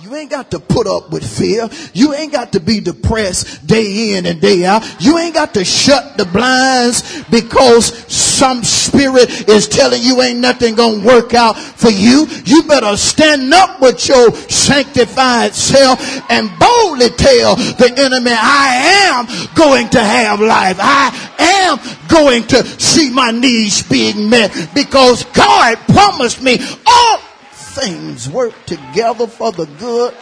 You 0.00 0.14
ain't 0.14 0.30
got 0.30 0.52
to 0.52 0.60
put 0.60 0.86
up 0.86 1.10
with 1.10 1.26
fear. 1.26 1.68
You 1.92 2.14
ain't 2.14 2.32
got 2.32 2.52
to 2.52 2.60
be 2.60 2.80
depressed 2.80 3.66
day 3.66 4.16
in 4.16 4.26
and 4.26 4.40
day 4.40 4.64
out. 4.64 4.84
You 5.00 5.18
ain't 5.18 5.34
got 5.34 5.54
to 5.54 5.64
shut 5.64 6.16
the 6.16 6.24
blinds 6.24 7.24
because 7.24 8.06
some 8.38 8.62
spirit 8.62 9.48
is 9.48 9.66
telling 9.66 10.00
you 10.00 10.22
ain't 10.22 10.38
nothing 10.38 10.76
gonna 10.76 11.04
work 11.04 11.34
out 11.34 11.58
for 11.58 11.90
you. 11.90 12.26
You 12.44 12.62
better 12.62 12.96
stand 12.96 13.52
up 13.52 13.80
with 13.80 14.06
your 14.08 14.32
sanctified 14.32 15.54
self 15.54 15.98
and 16.30 16.48
boldly 16.58 17.10
tell 17.10 17.56
the 17.56 17.92
enemy, 17.96 18.30
I 18.32 19.18
am 19.18 19.54
going 19.56 19.88
to 19.90 20.00
have 20.00 20.40
life. 20.40 20.76
I 20.78 21.10
am 21.38 22.08
going 22.08 22.44
to 22.48 22.64
see 22.80 23.10
my 23.10 23.32
needs 23.32 23.82
being 23.82 24.30
met 24.30 24.70
because 24.72 25.24
God 25.24 25.76
promised 25.88 26.40
me 26.40 26.58
all 26.86 27.18
things 27.50 28.28
work 28.28 28.54
together 28.66 29.26
for 29.26 29.50
the 29.50 29.66
good 29.78 30.14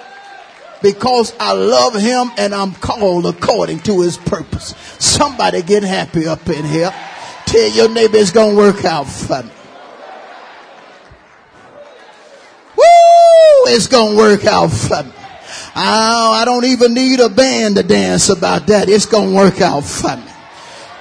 because 0.82 1.34
I 1.38 1.52
love 1.52 1.94
him 1.94 2.30
and 2.38 2.54
I'm 2.54 2.72
called 2.72 3.26
according 3.26 3.80
to 3.80 4.00
his 4.00 4.16
purpose. 4.16 4.74
Somebody 4.98 5.62
get 5.62 5.82
happy 5.82 6.26
up 6.26 6.48
in 6.48 6.64
here. 6.64 6.92
Your 7.56 7.88
neighbor 7.88 8.18
going 8.32 8.50
to 8.50 8.56
work 8.56 8.84
out 8.84 9.04
for 9.04 9.42
me. 9.42 9.50
Woo! 12.76 12.82
it's 13.68 13.86
gonna 13.86 14.16
work 14.16 14.44
out 14.44 14.68
for 14.68 15.02
me. 15.02 15.12
Oh, 15.74 16.32
I 16.32 16.44
don't 16.44 16.64
even 16.64 16.94
need 16.94 17.20
a 17.20 17.28
band 17.28 17.76
to 17.76 17.82
dance 17.82 18.28
about 18.28 18.66
that. 18.68 18.88
It's 18.88 19.06
gonna 19.06 19.34
work 19.34 19.60
out 19.60 19.84
for 19.84 20.16
me. 20.16 20.22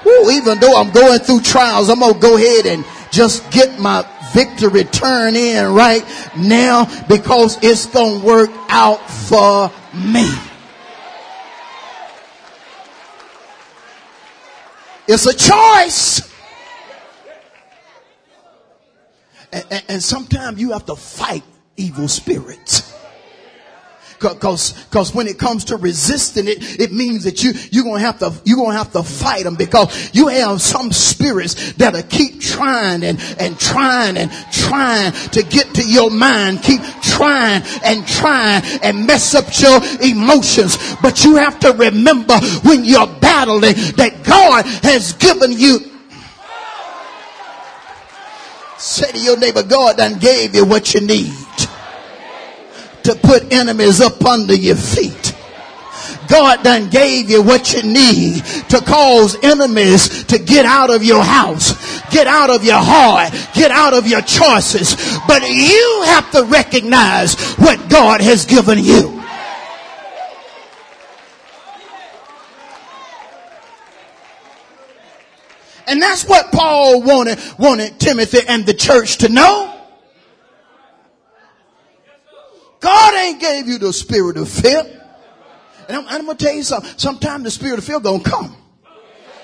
Ooh, 0.08 0.30
even 0.32 0.60
though 0.60 0.80
I'm 0.80 0.92
going 0.92 1.20
through 1.20 1.42
trials, 1.42 1.90
I'm 1.90 2.00
gonna 2.00 2.20
go 2.20 2.36
ahead 2.36 2.66
and 2.66 2.86
just 3.12 3.50
get 3.52 3.80
my 3.80 4.06
victory 4.34 4.84
turn 4.84 5.36
in 5.36 5.74
right 5.74 6.04
now 6.38 6.86
because 7.08 7.58
it's 7.62 7.86
gonna 7.86 8.24
work 8.24 8.52
out 8.70 9.10
for 9.10 9.72
me. 9.94 10.30
It's 15.08 15.26
a 15.26 15.34
choice. 15.34 16.35
And, 19.52 19.84
and, 19.90 20.04
sometimes 20.04 20.60
you 20.60 20.72
have 20.72 20.86
to 20.88 20.96
fight 20.96 21.44
evil 21.78 22.08
spirits. 22.08 22.94
Cause, 24.20 24.88
cause 24.92 25.14
when 25.14 25.28
it 25.28 25.38
comes 25.38 25.66
to 25.66 25.78
resisting 25.78 26.48
it, 26.48 26.80
it 26.80 26.92
means 26.92 27.26
that 27.26 27.44
you, 27.44 27.54
you're 27.72 27.84
gonna 27.84 28.00
have 28.00 28.20
to, 28.20 28.34
you're 28.44 28.58
gonna 28.58 28.78
have 28.78 28.92
to 28.94 29.04
fight 29.04 29.44
them 29.44 29.56
because 29.56 30.16
you 30.16 30.28
have 30.28 30.62
some 30.62 30.92
spirits 30.92 31.74
that'll 31.74 32.02
keep 32.04 32.40
trying 32.40 33.04
and, 33.04 33.20
and 33.40 33.60
trying 33.60 34.18
and 34.18 34.32
trying 34.52 35.12
to 35.12 35.44
get 35.44 35.74
to 35.76 35.84
your 35.84 36.10
mind. 36.10 36.64
Keep 36.64 36.82
trying 37.02 37.62
and 37.84 38.08
trying 38.08 38.64
and 38.82 39.06
mess 39.06 39.36
up 39.36 39.46
your 39.60 39.82
emotions. 40.02 40.78
But 41.02 41.24
you 41.24 41.36
have 41.36 41.60
to 41.60 41.74
remember 41.74 42.40
when 42.64 42.86
you're 42.86 43.08
battling 43.08 43.76
that 43.98 44.24
God 44.24 44.66
has 44.66 45.14
given 45.14 45.52
you 45.52 45.95
Say 48.86 49.12
to 49.14 49.20
your 49.20 49.36
neighbor, 49.36 49.64
God 49.64 49.98
done 49.98 50.20
gave 50.20 50.54
you 50.54 50.64
what 50.64 50.94
you 50.94 51.02
need 51.02 51.34
to 53.02 53.16
put 53.16 53.52
enemies 53.52 54.00
up 54.00 54.24
under 54.24 54.54
your 54.54 54.76
feet. 54.76 55.36
God 56.28 56.64
done 56.64 56.92
gave 56.92 57.28
you 57.28 57.42
what 57.42 57.74
you 57.74 57.82
need 57.82 58.46
to 58.70 58.80
cause 58.82 59.38
enemies 59.42 60.26
to 60.26 60.38
get 60.38 60.68
out 60.68 60.92
of 60.92 61.04
your 61.04 61.24
house, 61.24 62.00
get 62.12 62.28
out 62.28 62.52
of 62.52 62.64
your 62.64 62.78
heart, 62.78 63.34
get 63.56 63.72
out 63.72 63.96
of 63.96 64.06
your 64.06 64.22
choices. 64.22 64.96
But 65.28 65.42
you 65.50 66.04
have 66.06 66.30
to 66.34 66.44
recognize 66.44 67.34
what 67.56 67.90
God 67.90 68.22
has 68.22 68.46
given 68.46 68.78
you. 68.78 69.15
And 75.88 76.02
that's 76.02 76.26
what 76.26 76.52
Paul 76.52 77.02
wanted, 77.02 77.40
wanted 77.58 78.00
Timothy 78.00 78.40
and 78.48 78.66
the 78.66 78.74
church 78.74 79.18
to 79.18 79.30
know. 79.30 79.72
God 82.80 83.14
ain't 83.16 83.40
gave 83.40 83.68
you 83.68 83.78
the 83.78 83.92
spirit 83.92 84.38
of 84.38 84.50
fear. 84.50 84.84
And 85.88 85.98
I'm, 85.98 86.08
I'm 86.08 86.26
going 86.26 86.38
to 86.38 86.46
tell 86.46 86.54
you 86.54 86.64
something. 86.64 86.92
Sometimes 86.98 87.44
the 87.44 87.52
spirit 87.52 87.80
of 87.80 87.84
fear 87.86 88.00
gonna 88.00 88.24
come. 88.24 88.56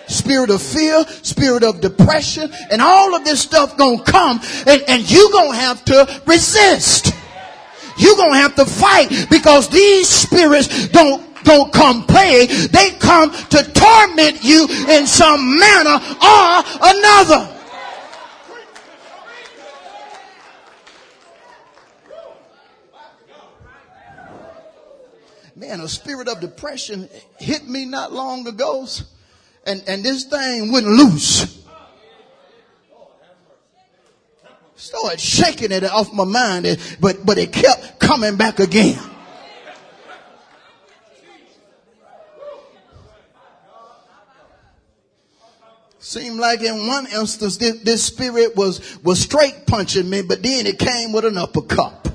Spirit 0.08 0.50
of 0.50 0.62
fear, 0.62 1.06
spirit 1.22 1.64
of 1.64 1.80
depression, 1.80 2.52
and 2.70 2.82
all 2.82 3.16
of 3.16 3.24
this 3.24 3.42
stuff 3.42 3.78
gonna 3.78 4.04
come 4.04 4.42
and, 4.68 4.84
and 4.88 5.10
you 5.10 5.32
gonna 5.32 5.56
have 5.56 5.86
to 5.86 6.22
resist. 6.26 7.14
you 7.98 8.16
gonna 8.18 8.38
have 8.38 8.56
to 8.56 8.66
fight 8.66 9.28
because 9.30 9.70
these 9.70 10.10
spirits 10.10 10.90
don't 10.90 11.31
don't 11.44 11.72
come 11.72 12.06
play. 12.06 12.46
They 12.46 12.92
come 13.00 13.32
to 13.32 13.64
torment 13.74 14.44
you 14.44 14.68
in 14.90 15.08
some 15.08 15.58
manner 15.58 16.00
or 16.22 16.64
another. 16.84 17.58
man, 25.62 25.80
a 25.80 25.88
spirit 25.88 26.28
of 26.28 26.40
depression 26.40 27.08
hit 27.38 27.68
me 27.68 27.86
not 27.86 28.12
long 28.12 28.48
ago, 28.48 28.86
and, 29.66 29.84
and 29.88 30.04
this 30.04 30.26
thing 30.26 30.72
wouldn't 30.72 30.92
loose. 30.92 31.64
Started 34.76 35.20
shaking 35.20 35.72
it 35.72 35.84
off 35.84 36.12
my 36.12 36.24
mind, 36.26 36.66
but, 37.00 37.24
but 37.24 37.38
it 37.38 37.54
kept 37.54 38.00
coming 38.00 38.36
back 38.36 38.60
again. 38.60 39.00
Seemed 46.04 46.40
like 46.40 46.62
in 46.62 46.88
one 46.88 47.06
instance 47.06 47.58
this, 47.58 47.80
this 47.82 48.04
spirit 48.04 48.56
was, 48.56 48.98
was 49.04 49.20
straight 49.20 49.68
punching 49.68 50.10
me, 50.10 50.24
but 50.24 50.42
then 50.42 50.66
it 50.66 50.80
came 50.80 51.12
with 51.12 51.26
an 51.26 51.38
uppercut. 51.38 52.12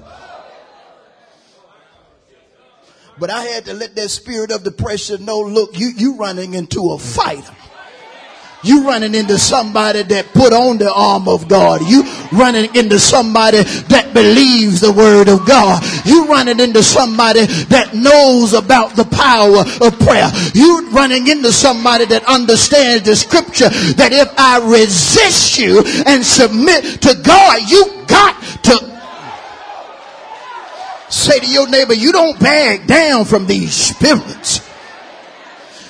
But 3.17 3.31
I 3.31 3.45
had 3.45 3.65
to 3.67 3.75
let 3.75 3.95
that 3.95 4.09
spirit 4.09 4.51
of 4.51 4.65
depression 4.65 5.25
know, 5.25 5.41
look, 5.41 5.79
you, 5.79 5.93
you 5.97 6.17
running 6.17 6.55
into 6.55 6.91
a 6.91 6.99
fight. 6.99 7.49
You 8.63 8.87
running 8.87 9.15
into 9.15 9.39
somebody 9.39 10.03
that 10.03 10.33
put 10.33 10.53
on 10.53 10.79
the 10.79 10.93
arm 10.93 11.29
of 11.29 11.47
God. 11.49 11.83
You 11.87 12.03
running 12.33 12.75
into 12.75 12.99
somebody 12.99 13.63
that 13.63 14.11
believes 14.13 14.81
the 14.81 14.93
word 14.93 15.29
of 15.29 15.47
God. 15.47 15.85
You 16.05 16.27
running 16.27 16.59
into 16.59 16.83
somebody 16.83 17.47
that 17.71 17.95
knows 17.95 18.55
about 18.55 18.97
the 18.97 19.05
power 19.05 19.63
of 19.87 19.99
prayer. 20.01 20.31
You 20.55 20.91
running 20.91 21.29
into 21.29 21.53
somebody 21.53 22.07
that 22.07 22.25
understands 22.25 23.05
the 23.05 23.15
scripture 23.15 23.69
that 24.01 24.11
if 24.13 24.29
I 24.37 24.59
resist 24.59 25.59
you 25.59 25.85
and 26.07 26.25
submit 26.25 27.03
to 27.03 27.15
God, 27.23 27.71
you 27.71 28.05
got 28.07 28.43
to 28.65 28.97
Say 31.09 31.39
to 31.39 31.47
your 31.47 31.69
neighbor, 31.69 31.95
you 31.95 32.11
don't 32.11 32.39
back 32.41 32.87
down 32.87 33.27
from 33.27 33.47
these 33.47 33.73
spirits. 33.73 34.66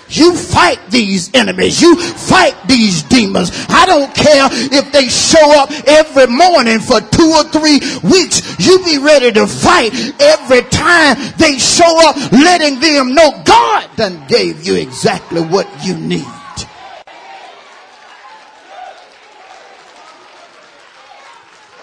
You 0.09 0.37
fight 0.37 0.79
these 0.89 1.35
enemies. 1.35 1.81
You 1.81 1.97
fight 1.97 2.57
these 2.69 3.03
demons. 3.05 3.51
I 3.69 3.87
don't 3.87 4.15
care 4.15 4.49
if 4.53 4.93
they 4.93 5.09
show 5.09 5.61
up 5.61 5.71
every 5.87 6.27
morning 6.27 6.81
for 6.81 7.01
two 7.01 7.31
or 7.35 7.45
three 7.45 7.81
weeks. 8.03 8.59
You 8.59 8.79
be 8.85 8.99
ready 8.99 9.33
to 9.33 9.47
fight 9.47 9.93
every 10.21 10.63
time 10.71 11.17
they 11.39 11.59
show 11.59 12.09
up, 12.09 12.17
letting 12.33 12.81
them 12.81 13.15
know 13.15 13.43
God 13.45 13.89
done 13.97 14.27
gave 14.29 14.65
you 14.67 14.77
exactly 14.77 15.43
what 15.43 15.69
you 15.85 15.97
need. 15.97 16.25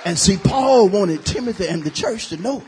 And 0.06 0.18
see, 0.18 0.38
Paul 0.38 0.90
wanted 0.90 1.26
Timothy 1.26 1.68
and 1.68 1.84
the 1.84 1.90
church 1.90 2.28
to 2.28 2.38
know 2.38 2.64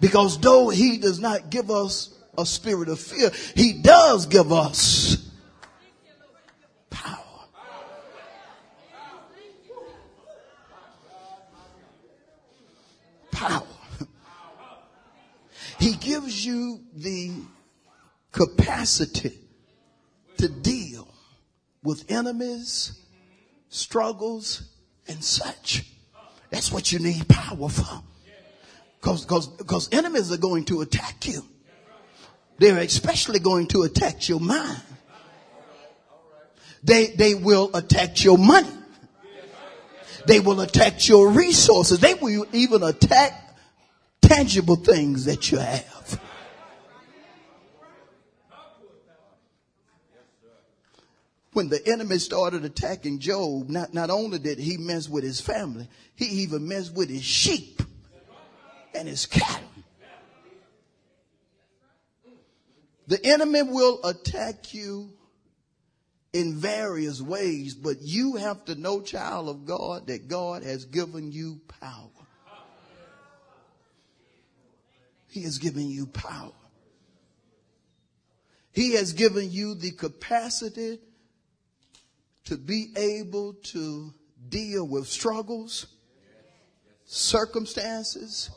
Because 0.00 0.38
though 0.38 0.68
he 0.68 0.98
does 0.98 1.18
not 1.18 1.50
give 1.50 1.70
us 1.70 2.14
a 2.36 2.46
spirit 2.46 2.88
of 2.88 3.00
fear, 3.00 3.30
he 3.54 3.74
does 3.74 4.26
give 4.26 4.52
us 4.52 5.28
power. 6.90 7.16
Power. 13.30 13.66
He 15.78 15.94
gives 15.94 16.44
you 16.44 16.82
the 16.94 17.32
capacity 18.32 19.38
to 20.36 20.48
deal 20.48 21.08
with 21.82 22.10
enemies, 22.10 23.00
struggles, 23.70 24.62
and 25.08 25.24
such. 25.24 25.86
That's 26.50 26.70
what 26.70 26.92
you 26.92 26.98
need 26.98 27.26
power 27.28 27.68
for. 27.68 28.02
Cause, 29.00 29.24
cause, 29.24 29.48
cause 29.66 29.88
enemies 29.92 30.30
are 30.30 30.38
going 30.38 30.64
to 30.66 30.82
attack 30.82 31.26
you. 31.26 31.42
They're 32.58 32.78
especially 32.78 33.38
going 33.38 33.68
to 33.68 33.82
attack 33.82 34.28
your 34.28 34.40
mind. 34.40 34.82
They, 36.82 37.06
they 37.06 37.34
will 37.34 37.70
attack 37.74 38.22
your 38.22 38.36
money. 38.36 38.68
They 40.26 40.40
will 40.40 40.60
attack 40.60 41.08
your 41.08 41.30
resources. 41.30 42.00
They 42.00 42.14
will 42.14 42.46
even 42.52 42.82
attack 42.82 43.56
tangible 44.20 44.76
things 44.76 45.24
that 45.24 45.50
you 45.50 45.58
have. 45.58 46.20
When 51.52 51.68
the 51.68 51.84
enemy 51.88 52.18
started 52.18 52.64
attacking 52.64 53.18
Job, 53.18 53.70
not, 53.70 53.92
not 53.92 54.10
only 54.10 54.38
did 54.38 54.58
he 54.58 54.76
mess 54.76 55.08
with 55.08 55.24
his 55.24 55.40
family, 55.40 55.88
he 56.14 56.26
even 56.42 56.68
messed 56.68 56.94
with 56.94 57.08
his 57.08 57.24
sheep 57.24 57.82
and 58.94 59.08
his 59.08 59.26
cattle. 59.26 59.68
The 63.06 63.24
enemy 63.24 63.62
will 63.62 64.00
attack 64.04 64.72
you 64.72 65.10
in 66.32 66.54
various 66.54 67.20
ways, 67.20 67.74
but 67.74 67.96
you 68.00 68.36
have 68.36 68.64
to 68.66 68.76
know, 68.76 69.00
child 69.00 69.48
of 69.48 69.64
God, 69.64 70.06
that 70.06 70.28
God 70.28 70.62
has 70.62 70.84
given 70.84 71.32
you 71.32 71.60
power. 71.80 72.08
He 75.28 75.42
has 75.42 75.58
given 75.58 75.88
you 75.90 76.06
power. 76.06 76.52
He 78.72 78.94
has 78.94 79.12
given 79.12 79.50
you 79.50 79.74
the 79.74 79.90
capacity 79.90 81.00
to 82.44 82.56
be 82.56 82.92
able 82.96 83.54
to 83.54 84.14
deal 84.48 84.86
with 84.86 85.06
struggles 85.08 85.86
circumstances, 87.04 88.50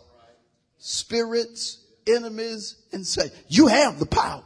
spirits, 0.85 1.77
enemies, 2.05 2.75
and 2.91 3.07
say, 3.07 3.31
you 3.47 3.67
have 3.67 3.99
the 3.99 4.05
power. 4.05 4.43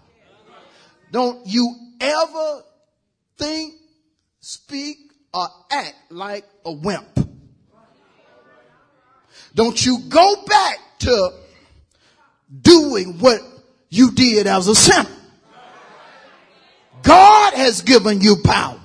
Don't 1.11 1.47
you 1.47 1.75
ever 1.99 2.61
think, 3.39 3.73
speak, 4.39 4.97
or 5.33 5.47
act 5.71 5.95
like 6.11 6.45
a 6.63 6.71
wimp. 6.71 7.07
Don't 9.55 9.83
you 9.83 9.97
go 10.09 10.45
back 10.45 10.77
to 10.99 11.31
doing 12.61 13.17
what 13.17 13.41
you 13.89 14.11
did 14.11 14.45
as 14.45 14.67
a 14.67 14.75
sinner. 14.75 15.09
God 17.01 17.55
has 17.55 17.81
given 17.81 18.21
you 18.21 18.35
power. 18.43 18.79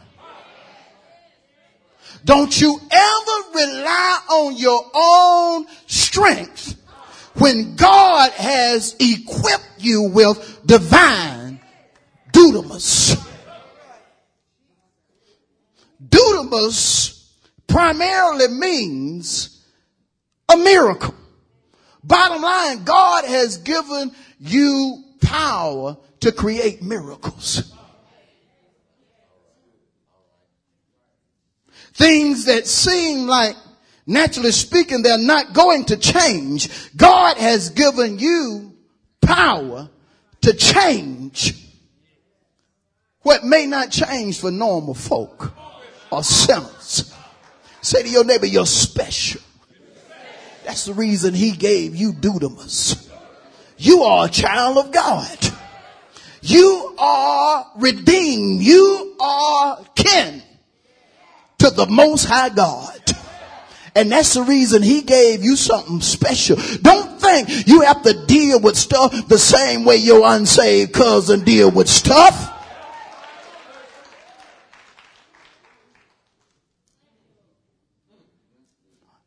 Don't 2.25 2.59
you 2.59 2.81
ever 2.91 3.49
rely 3.55 4.19
on 4.31 4.57
your 4.57 4.91
own 4.95 5.67
strength 5.87 6.82
when 7.35 7.77
God 7.77 8.31
has 8.33 8.95
equipped 8.99 9.73
you 9.79 10.03
with 10.03 10.61
divine 10.65 11.61
dunamis. 12.33 13.17
Dunamis 16.09 17.29
primarily 17.67 18.49
means 18.49 19.65
a 20.49 20.57
miracle. 20.57 21.15
Bottom 22.05 22.43
line, 22.43 22.85
God 22.85 23.25
has 23.25 23.59
given 23.59 24.13
you 24.39 25.03
power 25.23 25.97
to 26.21 26.33
create 26.33 26.83
miracles. 26.83 27.73
Things 31.95 32.47
that 32.47 32.67
seem 32.67 33.27
like, 33.27 33.57
naturally 34.07 34.53
speaking, 34.53 35.03
they're 35.03 35.19
not 35.19 35.53
going 35.53 35.87
to 35.87 35.97
change. 35.97 36.69
God 36.97 37.37
has 37.37 37.71
given 37.71 38.19
you 38.19 38.75
power 39.21 39.89
to 40.43 40.53
change 40.55 41.55
what 43.23 43.45
may 43.45 43.67
not 43.67 43.91
change 43.91 44.41
for 44.41 44.51
normal 44.51 44.95
folk 44.95 45.53
or 46.11 46.23
sinners. 46.23 47.15
Say 47.81 48.03
to 48.03 48.09
your 48.09 48.25
neighbor, 48.25 48.47
you're 48.47 48.67
special. 48.67 49.41
That's 50.65 50.85
the 50.85 50.95
reason 50.95 51.35
he 51.35 51.53
gave 51.53 51.97
you 51.97 52.13
dunamis. 52.13 53.09
You 53.77 54.03
are 54.03 54.27
a 54.27 54.31
child 54.31 54.79
of 54.79 54.93
God. 54.93 55.39
You 56.41 56.95
are 56.99 57.67
redeemed. 57.77 58.63
You 58.63 59.17
are 59.21 59.85
kin 59.95 60.43
to 61.59 61.71
the 61.71 61.87
most 61.87 62.25
high 62.25 62.49
God. 62.49 62.92
And 63.95 64.11
that's 64.11 64.35
the 64.35 64.43
reason 64.43 64.83
he 64.83 65.03
gave 65.03 65.45
you 65.45 65.55
something 65.55 66.01
special. 66.01 66.57
Don't 66.81 67.21
think 67.21 67.67
you 67.67 67.83
have 67.83 68.03
to 68.03 68.27
deal 68.27 68.59
with 68.59 68.77
stuff 68.77 69.29
the 69.29 69.39
same 69.39 69.85
way 69.85 69.97
your 69.97 70.23
unsaved 70.25 70.93
cousin 70.93 71.45
deal 71.45 71.71
with 71.71 71.89
stuff. 71.89 72.49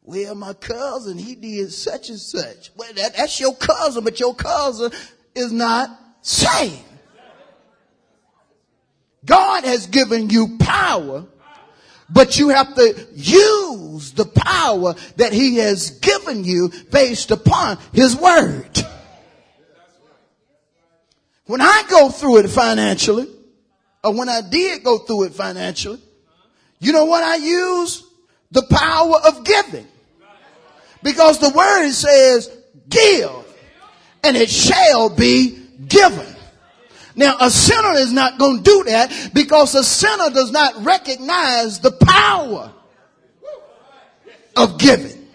Well, 0.02 0.36
my 0.36 0.54
cousin, 0.54 1.18
he 1.18 1.36
did 1.36 1.72
such 1.72 2.10
and 2.10 2.20
such. 2.20 2.72
Well, 2.76 2.92
that, 2.94 3.18
that's 3.18 3.40
your 3.40 3.56
cousin, 3.56 4.04
but 4.04 4.20
your 4.20 4.36
cousin 4.36 4.92
is 5.34 5.52
not 5.52 5.90
saved. 6.22 6.80
God 9.26 9.64
has 9.64 9.88
given 9.88 10.30
you 10.30 10.58
power 10.60 11.26
but 12.10 12.38
you 12.38 12.50
have 12.50 12.76
to 12.76 13.08
use 13.14 14.12
the 14.12 14.26
power 14.26 14.94
that 15.18 15.34
he 15.34 15.58
has 15.58 15.92
given 15.92 16.44
you 16.44 16.72
based 16.92 17.32
upon 17.32 17.78
his 17.94 18.16
word. 18.16 18.86
When 21.46 21.62
I 21.62 21.84
go 21.90 22.10
through 22.10 22.38
it 22.40 22.50
financially, 22.50 23.28
or 24.04 24.14
when 24.14 24.30
I 24.30 24.42
did 24.42 24.84
go 24.84 25.00
through 25.00 25.24
it 25.24 25.34
financially, 25.34 26.02
you 26.80 26.92
know 26.92 27.06
what 27.06 27.24
I 27.24 27.36
use? 27.36 28.04
The 28.52 28.64
power 28.64 29.16
of 29.26 29.44
giving. 29.44 29.88
Because 31.02 31.40
the 31.40 31.50
word 31.50 31.92
says, 31.92 32.56
give, 32.90 33.32
and 34.24 34.36
it 34.36 34.50
shall 34.50 35.10
be 35.10 35.60
given. 35.88 36.35
Now 37.16 37.38
a 37.40 37.50
sinner 37.50 37.94
is 37.94 38.12
not 38.12 38.38
going 38.38 38.58
to 38.58 38.64
do 38.64 38.84
that 38.86 39.32
because 39.34 39.74
a 39.76 39.84
sinner 39.84 40.30
does 40.30 40.52
not 40.52 40.84
recognize 40.84 41.80
the 41.80 41.92
power 41.92 42.72
of 44.56 44.78
giving. 44.78 45.26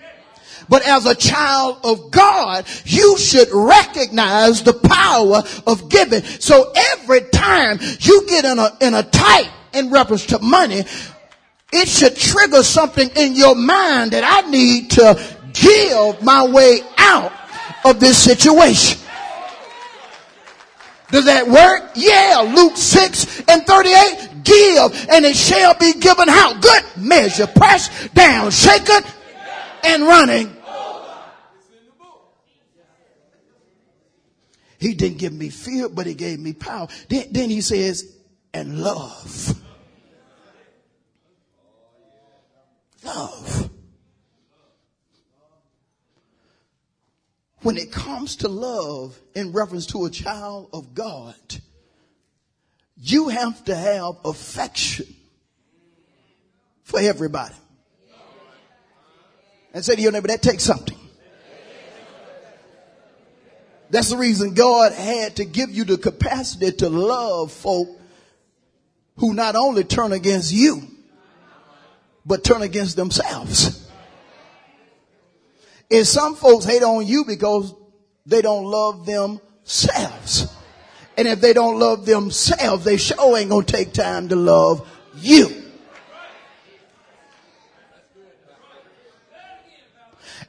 But 0.69 0.87
as 0.87 1.05
a 1.05 1.17
child 1.17 1.79
of 1.83 2.13
God, 2.13 2.65
you 2.85 3.19
should 3.19 3.49
recognize 3.53 4.63
the 4.63 4.73
power 4.73 5.43
of 5.67 5.89
giving. 5.89 6.23
So 6.23 6.73
every 6.93 7.23
time 7.33 7.81
you 7.99 8.27
get 8.29 8.45
in 8.45 8.59
a, 8.59 8.77
in 8.81 8.95
a 8.95 9.03
tight 9.03 9.51
in 9.75 9.91
reference 9.91 10.27
to 10.27 10.39
money, 10.39 10.85
it 11.73 11.89
should 11.89 12.17
trigger 12.17 12.63
something 12.63 13.11
in 13.17 13.35
your 13.35 13.57
mind 13.57 14.13
that 14.13 14.23
I 14.25 14.49
need 14.49 14.91
to 14.93 15.21
give 15.53 16.23
my 16.23 16.47
way 16.47 16.81
out 16.99 17.33
of 17.85 17.99
this 17.99 18.17
situation. 18.23 19.01
Does 21.11 21.25
that 21.27 21.49
work? 21.49 21.91
Yeah. 21.95 22.53
Luke 22.55 22.77
6 22.77 23.43
and 23.49 23.67
38. 23.67 24.29
Give 24.45 25.09
and 25.11 25.25
it 25.25 25.37
shall 25.37 25.75
be 25.75 25.93
given 25.95 26.29
how? 26.29 26.59
Good 26.59 26.83
measure. 26.97 27.47
Pressed 27.47 28.15
down, 28.15 28.51
shaken 28.51 29.03
and 29.85 30.03
running. 30.03 30.57
He 34.79 34.95
didn't 34.95 35.19
give 35.19 35.33
me 35.35 35.51
fear, 35.51 35.91
but 35.91 36.07
he 36.07 36.15
gave 36.15 36.41
me 36.41 36.55
power. 36.55 36.89
Then, 37.09 37.27
then 37.31 37.51
he 37.51 37.61
says, 37.61 38.17
and 38.55 38.83
love. 38.83 39.55
Love. 43.05 43.70
When 47.63 47.77
it 47.77 47.93
comes 47.93 48.37
to 48.37 48.49
love 48.49 49.19
in 49.35 49.53
reference 49.53 49.87
to 49.87 50.07
a 50.07 50.11
child 50.11 50.71
of 50.73 50.95
God, 50.95 51.35
you 52.97 53.29
have 53.29 53.65
to 53.67 53.75
have 53.75 54.15
affection 54.25 55.07
for 56.85 57.01
everybody. 57.01 57.55
And 59.73 59.85
say 59.85 59.95
to 59.95 60.03
your 60.03 60.13
neighbor, 60.13 60.29
that 60.29 60.43
takes 60.43 60.65
something. 60.65 60.99
That's 63.91 64.11
the 64.11 64.17
reason 64.17 64.55
God 64.55 64.93
had 64.93 65.37
to 65.37 65.45
give 65.45 65.71
you 65.71 65.85
the 65.85 65.99
capacity 65.99 66.73
to 66.73 66.89
love 66.89 67.53
folk 67.53 67.89
who 69.17 69.35
not 69.35 69.57
only 69.57 69.85
turn 69.85 70.13
against 70.13 70.53
you, 70.53 70.83
but 72.25 72.45
turn 72.45 72.63
against 72.63 72.97
themselves 72.97 73.80
is 75.91 76.09
some 76.09 76.37
folks 76.37 76.65
hate 76.65 76.83
on 76.83 77.07
you 77.07 77.25
because 77.25 77.75
they 78.25 78.41
don't 78.41 78.65
love 78.65 79.05
themselves. 79.05 80.47
And 81.19 81.29
if 81.29 81.41
they 81.41 81.53
don't 81.53 81.79
love 81.79 82.07
themselves, 82.07 82.85
they 82.85 82.97
sure 82.97 83.37
ain't 83.37 83.51
gonna 83.51 83.67
take 83.67 83.93
time 83.93 84.29
to 84.29 84.37
love 84.37 84.89
you. 85.17 85.61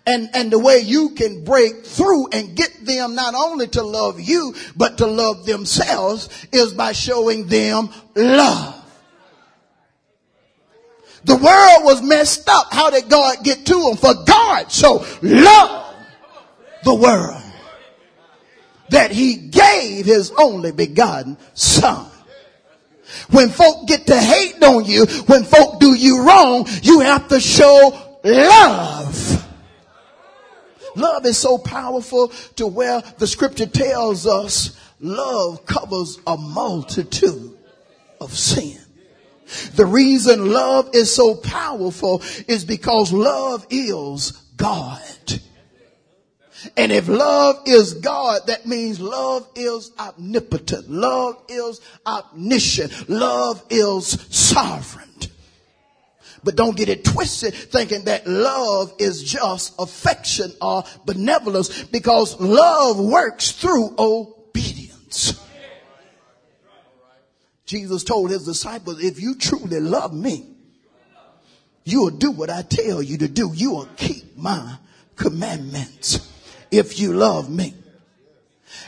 And, 0.06 0.30
and 0.34 0.52
the 0.52 0.58
way 0.58 0.80
you 0.80 1.12
can 1.12 1.44
break 1.44 1.86
through 1.86 2.30
and 2.30 2.56
get 2.56 2.86
them 2.86 3.14
not 3.14 3.36
only 3.36 3.68
to 3.68 3.84
love 3.84 4.20
you, 4.20 4.56
but 4.76 4.98
to 4.98 5.06
love 5.06 5.46
themselves 5.46 6.28
is 6.52 6.74
by 6.74 6.92
showing 6.92 7.48
them 7.48 7.90
love. 8.16 8.81
The 11.24 11.36
world 11.36 11.86
was 11.86 12.02
messed 12.02 12.50
up. 12.50 12.74
How 12.74 12.90
did 12.90 13.10
God 13.10 13.44
get 13.44 13.66
to 13.68 13.74
them? 13.74 13.98
For 13.98 14.14
God 14.26 14.72
so 14.72 15.06
loved 15.22 15.96
the 16.84 16.96
world 16.96 17.42
that 18.90 19.12
he 19.12 19.36
gave 19.36 20.06
his 20.06 20.32
only 20.38 20.72
begotten 20.72 21.38
son. 21.54 22.08
When 23.30 23.50
folk 23.50 23.88
get 23.88 24.08
to 24.08 24.18
hate 24.18 24.62
on 24.64 24.86
you, 24.86 25.06
when 25.26 25.44
folk 25.44 25.80
do 25.80 25.94
you 25.94 26.24
wrong, 26.24 26.68
you 26.82 27.02
have 27.02 27.28
to 27.30 27.40
show 27.40 28.20
love. 28.24 29.48
Love 30.96 31.26
is 31.26 31.38
so 31.38 31.58
powerful 31.58 32.30
to 32.56 32.68
where 32.68 33.02
the 33.18 33.28
scripture 33.28 33.66
tells 33.66 34.28
us 34.28 34.78
love 35.00 35.66
covers 35.66 36.20
a 36.28 36.36
multitude 36.38 37.58
of 38.20 38.38
sin. 38.38 38.80
The 39.76 39.86
reason 39.86 40.52
love 40.52 40.90
is 40.94 41.14
so 41.14 41.36
powerful 41.36 42.22
is 42.48 42.66
because 42.66 43.12
love 43.12 43.66
is 43.70 44.32
God. 44.58 45.02
And 46.78 46.92
if 46.92 47.08
love 47.08 47.64
is 47.66 47.96
God, 47.96 48.48
that 48.48 48.66
means 48.66 49.00
love 49.00 49.48
is 49.56 49.92
omnipotent. 50.00 50.90
Love 50.90 51.44
is 51.50 51.82
omniscient. 52.06 53.10
Love 53.10 53.64
is 53.70 54.06
sovereign. 54.30 55.10
But 56.44 56.56
don't 56.56 56.76
get 56.76 56.90
it 56.90 57.04
twisted 57.04 57.54
thinking 57.54 58.06
that 58.06 58.26
love 58.28 58.94
is 59.00 59.24
just 59.24 59.76
affection 59.80 60.52
or 60.62 60.84
benevolence 61.06 61.84
because 61.84 62.40
love 62.40 63.00
works 63.00 63.52
through 63.52 63.96
obedience. 63.98 65.40
Jesus 67.72 68.04
told 68.04 68.32
his 68.32 68.44
disciples, 68.44 69.02
if 69.02 69.22
you 69.22 69.34
truly 69.34 69.80
love 69.80 70.14
me, 70.14 70.46
you 71.86 72.02
will 72.02 72.10
do 72.10 72.30
what 72.30 72.50
I 72.50 72.64
tell 72.64 73.02
you 73.02 73.18
to 73.20 73.30
do. 73.30 73.50
You 73.54 73.72
will 73.72 73.88
keep 73.96 74.38
my 74.38 74.76
commandments 75.16 76.30
if 76.70 77.00
you 77.00 77.14
love 77.14 77.50
me. 77.50 77.74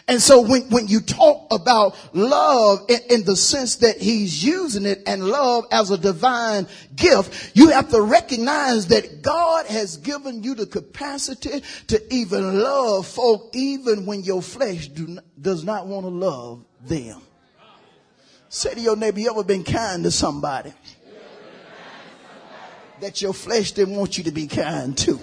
And 0.10 0.22
so 0.22 0.42
when, 0.42 0.64
when 0.64 0.90
you 0.90 1.00
talk 1.00 1.48
about 1.50 1.96
love 2.14 2.80
in, 2.90 3.00
in, 3.10 3.24
the 3.24 3.38
sense 3.38 3.78
that 3.78 4.02
he's 4.02 4.44
using 4.44 4.86
it 4.86 5.04
and 5.08 5.24
love 5.24 5.64
as 5.72 5.90
a 5.90 5.98
divine 5.98 6.68
gift, 6.94 7.56
you 7.56 7.70
have 7.70 7.90
to 7.92 8.02
recognize 8.02 8.88
that 8.88 9.22
God 9.22 9.66
has 9.68 9.96
given 9.96 10.44
you 10.44 10.56
the 10.56 10.66
capacity 10.66 11.64
to 11.88 12.14
even 12.14 12.60
love 12.60 13.08
folk 13.08 13.52
even 13.54 14.06
when 14.06 14.24
your 14.24 14.42
flesh 14.42 14.90
not, 14.98 15.24
does 15.42 15.64
not 15.64 15.88
want 15.88 16.04
to 16.04 16.10
love 16.10 16.66
them. 16.82 17.22
Say 18.54 18.76
to 18.76 18.80
your 18.80 18.96
neighbor, 18.96 19.20
you 19.20 19.32
ever 19.32 19.44
been 19.44 19.64
kind 19.64 20.04
to 20.04 20.12
somebody? 20.12 20.72
That 23.02 23.20
your 23.20 23.34
flesh 23.34 23.72
didn't 23.72 23.96
want 23.96 24.16
you 24.20 24.26
to 24.26 24.32
be 24.32 24.46
kind 24.46 24.96
to. 24.96 25.20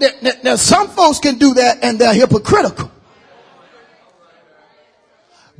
Now, 0.00 0.08
now, 0.20 0.30
now, 0.42 0.56
some 0.56 0.88
folks 0.88 1.20
can 1.20 1.38
do 1.38 1.54
that 1.54 1.78
and 1.84 2.00
they're 2.00 2.12
hypocritical. 2.12 2.90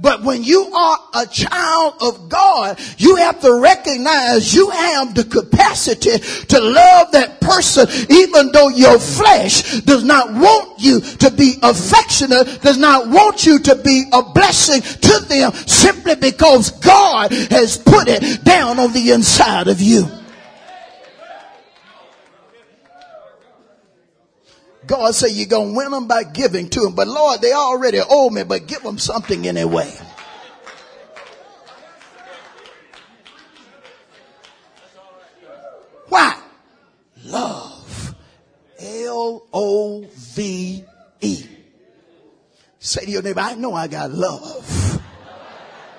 But 0.03 0.25
when 0.25 0.43
you 0.43 0.65
are 0.75 0.99
a 1.15 1.27
child 1.27 1.95
of 2.03 2.29
God, 2.29 2.81
you 2.99 3.15
have 3.17 3.41
to 3.43 3.61
recognize 3.61 4.53
you 4.53 4.69
have 4.69 5.15
the 5.15 5.23
capacity 5.23 6.19
to 6.19 6.61
love 6.61 7.12
that 7.12 7.41
person 7.41 7.87
even 8.11 8.51
though 8.53 8.69
your 8.69 8.99
flesh 8.99 9.81
does 9.83 10.03
not 10.03 10.33
want 10.33 10.81
you 10.81 11.01
to 11.01 11.31
be 11.31 11.55
affectionate, 11.62 12.61
does 12.62 12.79
not 12.79 13.09
want 13.09 13.47
you 13.47 13.61
to 13.61 13.77
be 13.77 14.05
a 14.12 14.23
blessing 14.23 14.83
to 14.83 15.25
them 15.29 15.53
simply 15.53 16.17
because 16.17 16.73
God 16.81 17.33
has 17.51 17.79
put 17.79 18.09
it 18.09 18.43
down 18.45 18.81
on 18.81 18.93
the 18.93 19.12
inside 19.12 19.69
of 19.69 19.81
you. 19.81 20.09
God 24.92 25.14
say 25.14 25.31
you're 25.31 25.46
going 25.46 25.70
to 25.70 25.76
win 25.78 25.90
them 25.90 26.07
by 26.07 26.22
giving 26.22 26.68
to 26.68 26.81
them. 26.81 26.94
But 26.94 27.09
Lord, 27.09 27.40
they 27.40 27.55
already 27.55 28.00
owe 28.07 28.28
me, 28.28 28.44
but 28.44 28.66
give 28.66 28.83
them 28.83 28.98
something 28.98 29.48
anyway. 29.48 29.90
Why? 36.11 36.38
Love. 37.24 38.14
L-O-V-E. 38.78 40.85
Say 42.78 43.05
to 43.07 43.11
your 43.11 43.22
neighbor, 43.22 43.40
I 43.40 43.55
know 43.55 43.72
I 43.72 43.88
got 43.88 44.11
love. 44.11 45.02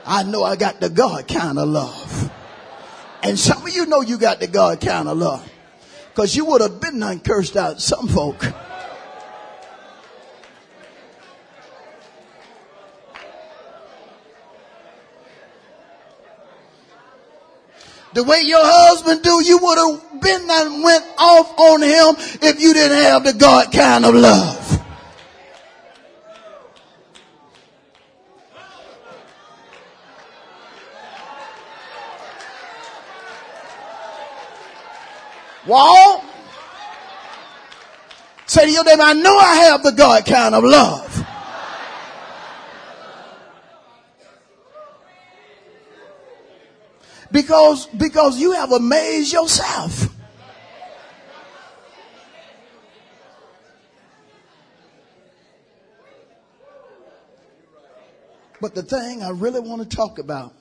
I 0.06 0.21
know 0.21 0.43
I 0.43 0.56
got 0.56 0.79
the 0.79 0.91
God 0.91 1.27
kind 1.27 1.58
of 1.58 1.67
love. 1.67 2.32
And 3.23 3.39
some 3.39 3.65
of 3.65 3.73
you 3.73 3.88
know 3.88 4.01
you 4.01 4.19
got 4.19 4.39
the 4.39 4.45
God 4.45 4.82
kind 4.82 5.08
of 5.08 5.17
love. 5.17 5.51
Cause 6.13 6.36
you 6.36 6.45
would 6.45 6.62
have 6.62 6.79
been 6.79 6.99
done 6.99 7.21
cursed 7.21 7.58
out 7.58 7.82
some 7.82 8.08
folk. 8.08 8.45
The 18.13 18.23
way 18.23 18.41
your 18.41 18.62
husband 18.62 19.23
do, 19.23 19.43
you 19.43 19.58
would 19.58 19.78
have 19.78 20.21
been 20.21 20.47
and 20.49 20.84
went 20.84 21.06
off 21.17 21.58
on 21.58 21.82
him 21.82 22.15
if 22.41 22.62
you 22.62 22.73
didn't 22.73 22.97
have 22.97 23.23
the 23.23 23.34
God 23.34 23.71
kind 23.71 24.06
of 24.06 24.13
love. 24.13 24.60
Wall. 35.65 36.23
Say 38.45 38.65
to 38.65 38.71
your 38.71 38.84
neighbor, 38.84 39.02
I 39.02 39.13
know 39.13 39.36
I 39.36 39.56
have 39.56 39.82
the 39.82 39.91
God 39.91 40.26
kind 40.26 40.54
of 40.54 40.63
love. 40.63 41.12
Because, 47.34 47.88
because 47.88 48.39
you 48.39 48.52
have 48.52 48.72
amazed 48.72 49.34
yourself. 49.34 50.08
But 58.62 58.76
the 58.76 58.84
thing 58.84 59.24
I 59.24 59.32
really 59.32 59.60
want 59.60 59.82
to 59.82 59.98
talk 59.98 60.19
about 60.19 60.54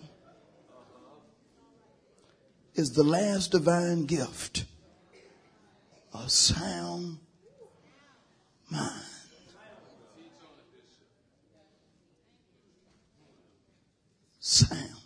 is 2.74 2.92
the 2.92 3.04
last 3.04 3.52
divine 3.52 4.06
gift 4.06 4.64
a 6.14 6.28
sound 6.30 7.18
mind. 8.70 9.04
Sound 14.40 15.01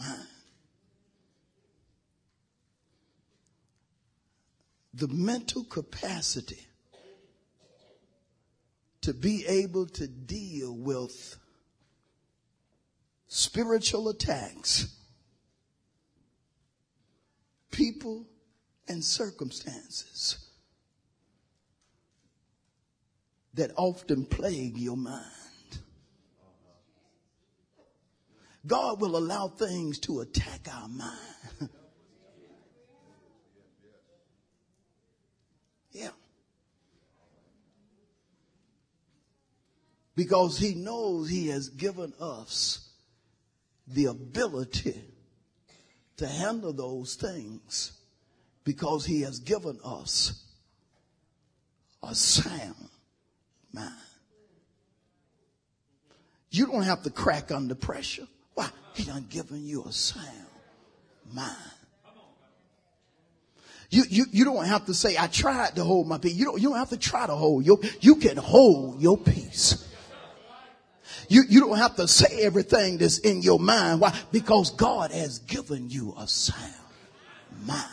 mind. 0.00 0.26
The 4.94 5.08
mental 5.08 5.64
capacity 5.64 6.66
to 9.02 9.14
be 9.14 9.46
able 9.46 9.86
to 9.86 10.06
deal 10.06 10.74
with 10.76 11.36
spiritual 13.28 14.08
attacks, 14.08 14.94
people, 17.70 18.26
and 18.88 19.02
circumstances 19.02 20.38
that 23.54 23.70
often 23.76 24.24
plague 24.26 24.76
your 24.76 24.96
mind. 24.96 25.39
God 28.66 29.00
will 29.00 29.16
allow 29.16 29.48
things 29.48 29.98
to 30.00 30.20
attack 30.20 30.68
our 30.72 30.88
mind. 30.88 31.18
yeah. 35.92 36.10
Because 40.14 40.58
he 40.58 40.74
knows 40.74 41.28
he 41.30 41.48
has 41.48 41.70
given 41.70 42.12
us 42.20 42.90
the 43.86 44.06
ability 44.06 45.00
to 46.18 46.26
handle 46.26 46.72
those 46.74 47.14
things 47.14 47.92
because 48.64 49.06
he 49.06 49.22
has 49.22 49.38
given 49.38 49.78
us 49.82 50.44
a 52.02 52.14
sound 52.14 52.90
mind. 53.72 53.94
You 56.50 56.66
don't 56.66 56.82
have 56.82 57.02
to 57.04 57.10
crack 57.10 57.50
under 57.50 57.74
pressure. 57.74 58.26
Why? 58.54 58.68
He 58.94 59.04
done 59.04 59.26
given 59.28 59.64
you 59.64 59.84
a 59.84 59.92
sound 59.92 60.26
mind. 61.32 61.56
You, 63.90 64.04
you, 64.08 64.26
you 64.30 64.44
don't 64.44 64.66
have 64.66 64.86
to 64.86 64.94
say, 64.94 65.16
I 65.18 65.26
tried 65.26 65.74
to 65.74 65.84
hold 65.84 66.06
my 66.06 66.18
peace. 66.18 66.34
You 66.34 66.44
don't, 66.44 66.60
you 66.60 66.68
don't 66.68 66.78
have 66.78 66.90
to 66.90 66.96
try 66.96 67.26
to 67.26 67.34
hold 67.34 67.66
your, 67.66 67.78
you 68.00 68.16
can 68.16 68.36
hold 68.36 69.02
your 69.02 69.18
peace. 69.18 69.86
You, 71.28 71.42
you 71.48 71.60
don't 71.60 71.76
have 71.76 71.96
to 71.96 72.06
say 72.06 72.42
everything 72.42 72.98
that's 72.98 73.18
in 73.18 73.42
your 73.42 73.58
mind. 73.58 74.00
Why? 74.00 74.16
Because 74.32 74.70
God 74.70 75.10
has 75.10 75.40
given 75.40 75.90
you 75.90 76.14
a 76.18 76.26
sound 76.28 76.74
mind. 77.64 77.86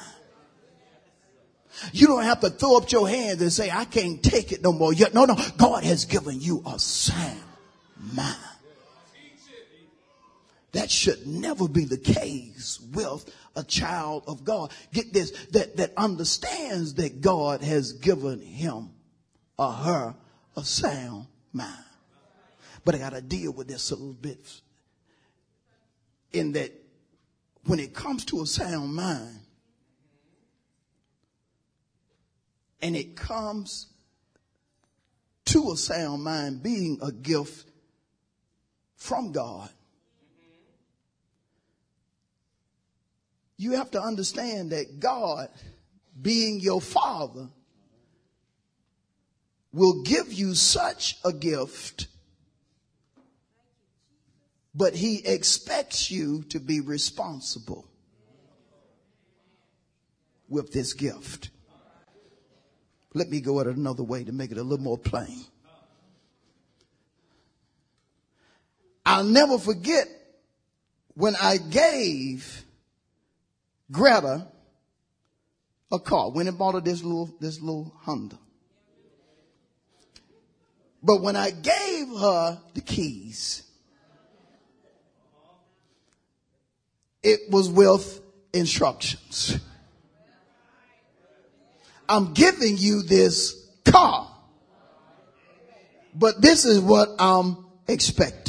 You 1.91 2.07
don't 2.07 2.23
have 2.23 2.39
to 2.41 2.49
throw 2.49 2.77
up 2.77 2.91
your 2.91 3.07
hands 3.07 3.41
and 3.41 3.53
say, 3.53 3.69
I 3.69 3.85
can't 3.85 4.21
take 4.21 4.51
it 4.51 4.63
no 4.63 4.71
more. 4.71 4.93
No, 5.13 5.25
no. 5.25 5.35
God 5.57 5.83
has 5.83 6.05
given 6.05 6.41
you 6.41 6.63
a 6.65 6.79
sound 6.79 7.41
mind. 8.13 8.35
That 10.77 10.91
should 10.91 11.25
never 11.25 11.67
be 11.67 11.85
the 11.85 11.97
case 11.97 12.79
with 12.93 13.33
a 13.55 13.63
child 13.63 14.25
of 14.27 14.43
God. 14.43 14.71
Get 14.93 15.11
this, 15.11 15.31
that, 15.47 15.75
that 15.77 15.91
understands 15.97 16.93
that 16.95 17.19
God 17.19 17.63
has 17.63 17.93
given 17.93 18.39
him 18.39 18.91
or 19.57 19.71
her 19.71 20.15
a 20.55 20.63
sound 20.63 21.25
mind. 21.51 21.83
But 22.85 22.93
I 22.93 22.99
got 22.99 23.13
to 23.13 23.21
deal 23.21 23.53
with 23.53 23.67
this 23.67 23.89
a 23.89 23.95
little 23.95 24.13
bit 24.13 24.61
in 26.31 26.51
that 26.51 26.71
when 27.65 27.79
it 27.79 27.95
comes 27.95 28.23
to 28.25 28.43
a 28.43 28.45
sound 28.45 28.93
mind, 28.93 29.39
and 32.83 32.95
it 32.95 33.15
comes 33.15 33.87
to 35.45 35.71
a 35.71 35.75
sound 35.75 36.23
mind 36.23 36.61
being 36.61 36.99
a 37.01 37.11
gift 37.11 37.67
from 38.95 39.31
God, 39.31 39.71
you 43.57 43.73
have 43.73 43.91
to 43.91 44.01
understand 44.01 44.71
that 44.71 44.99
God, 44.99 45.49
being 46.21 46.59
your 46.59 46.79
father, 46.79 47.49
will 49.73 50.03
give 50.03 50.31
you 50.31 50.53
such 50.53 51.17
a 51.25 51.33
gift, 51.33 52.07
but 54.73 54.93
he 54.93 55.25
expects 55.25 56.09
you 56.11 56.43
to 56.49 56.59
be 56.59 56.81
responsible 56.81 57.87
with 60.47 60.71
this 60.71 60.93
gift. 60.93 61.49
Let 63.13 63.29
me 63.29 63.41
go 63.41 63.59
at 63.59 63.67
it 63.67 63.75
another 63.75 64.03
way 64.03 64.23
to 64.23 64.31
make 64.31 64.51
it 64.51 64.57
a 64.57 64.63
little 64.63 64.83
more 64.83 64.97
plain. 64.97 65.43
I'll 69.05 69.23
never 69.23 69.57
forget 69.57 70.07
when 71.15 71.35
I 71.35 71.57
gave 71.57 72.65
Greta 73.91 74.47
a 75.91 76.00
car. 76.00 76.32
Went 76.32 76.50
and 76.50 76.58
bought 76.58 76.76
her 76.76 76.82
this 76.82 77.04
little, 77.04 77.34
this 77.39 77.62
little 77.62 77.93
Honda. 78.02 78.38
But 81.02 81.21
when 81.21 81.36
I 81.36 81.52
gave 81.52 82.08
her 82.19 82.60
the 82.73 82.82
keys, 82.82 83.63
it 87.23 87.50
was 87.50 87.69
with 87.69 88.21
instructions. 88.54 89.60
I'm 92.10 92.34
giving 92.34 92.78
you 92.78 93.04
this 93.04 93.67
car, 93.86 94.30
but 96.15 96.41
this 96.41 96.65
is 96.65 96.80
what 96.80 97.10
I'm 97.19 97.65
expecting. 97.88 98.46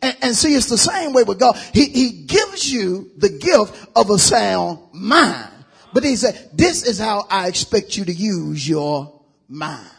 And, 0.00 0.16
and, 0.22 0.34
see, 0.34 0.54
it's 0.54 0.68
the 0.68 0.78
same 0.78 1.12
way 1.12 1.24
with 1.24 1.38
God. 1.38 1.56
He, 1.72 1.86
he 1.86 2.10
gives 2.10 2.72
you 2.72 3.10
the 3.16 3.28
gift 3.28 3.88
of 3.94 4.10
a 4.10 4.18
sound 4.18 4.78
mind. 4.92 5.50
But 5.92 6.04
he 6.04 6.16
said, 6.16 6.50
this 6.52 6.82
is 6.84 6.98
how 6.98 7.26
I 7.30 7.48
expect 7.48 7.96
you 7.96 8.04
to 8.04 8.12
use 8.12 8.68
your 8.68 9.20
mind. 9.48 9.90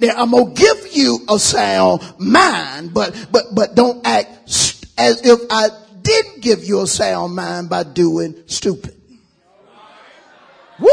Now 0.00 0.14
I'm 0.16 0.30
gonna 0.30 0.52
give 0.52 0.88
you 0.92 1.20
a 1.28 1.38
sound 1.38 2.02
mind, 2.18 2.92
but, 2.92 3.28
but, 3.30 3.54
but 3.54 3.74
don't 3.74 4.04
act 4.06 4.30
as 4.98 5.24
if 5.24 5.40
I 5.50 5.68
didn't 6.02 6.42
give 6.42 6.64
you 6.64 6.82
a 6.82 6.86
sound 6.86 7.34
mind 7.34 7.68
by 7.68 7.82
doing 7.82 8.34
stupid. 8.46 8.94
Woo! 10.78 10.88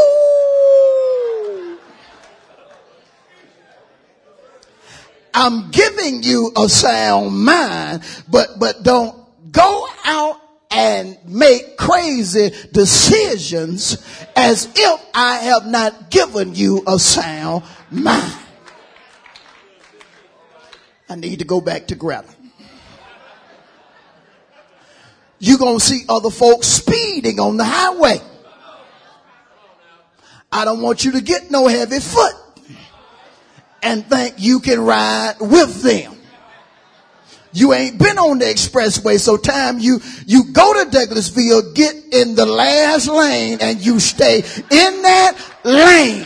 I'm 5.33 5.71
giving 5.71 6.21
you 6.23 6.51
a 6.55 6.69
sound 6.69 7.43
mind, 7.43 8.03
but, 8.29 8.59
but 8.59 8.83
don't 8.83 9.51
go 9.51 9.87
out 10.05 10.39
and 10.69 11.17
make 11.25 11.77
crazy 11.77 12.51
decisions 12.71 13.97
as 14.35 14.67
if 14.75 15.05
I 15.13 15.37
have 15.37 15.65
not 15.65 16.11
given 16.11 16.55
you 16.55 16.83
a 16.85 16.99
sound 16.99 17.63
mind. 17.89 18.39
I 21.09 21.15
need 21.15 21.39
to 21.39 21.45
go 21.45 21.61
back 21.61 21.87
to 21.87 21.95
Greta. 21.95 22.25
You're 25.39 25.57
going 25.57 25.77
to 25.77 25.83
see 25.83 26.05
other 26.07 26.29
folks 26.29 26.67
speeding 26.67 27.39
on 27.39 27.57
the 27.57 27.65
highway. 27.65 28.21
I 30.51 30.65
don't 30.65 30.81
want 30.81 31.03
you 31.03 31.11
to 31.13 31.21
get 31.21 31.51
no 31.51 31.67
heavy 31.67 31.99
foot 31.99 32.33
and 33.83 34.05
think 34.05 34.35
you 34.37 34.59
can 34.59 34.81
ride 34.81 35.35
with 35.39 35.81
them. 35.83 36.15
You 37.51 37.73
ain't 37.73 37.99
been 37.99 38.17
on 38.17 38.39
the 38.39 38.45
expressway, 38.45 39.19
so 39.19 39.37
time 39.37 39.77
you, 39.77 40.01
you 40.25 40.45
go 40.51 40.83
to 40.83 40.89
Douglasville, 40.89 41.75
get 41.75 41.95
in 42.11 42.33
the 42.33 42.47
last 42.47 43.07
lane 43.07 43.59
and 43.61 43.79
you 43.79 43.99
stay 43.99 44.39
in 44.39 45.01
that 45.03 45.37
lane 45.63 46.25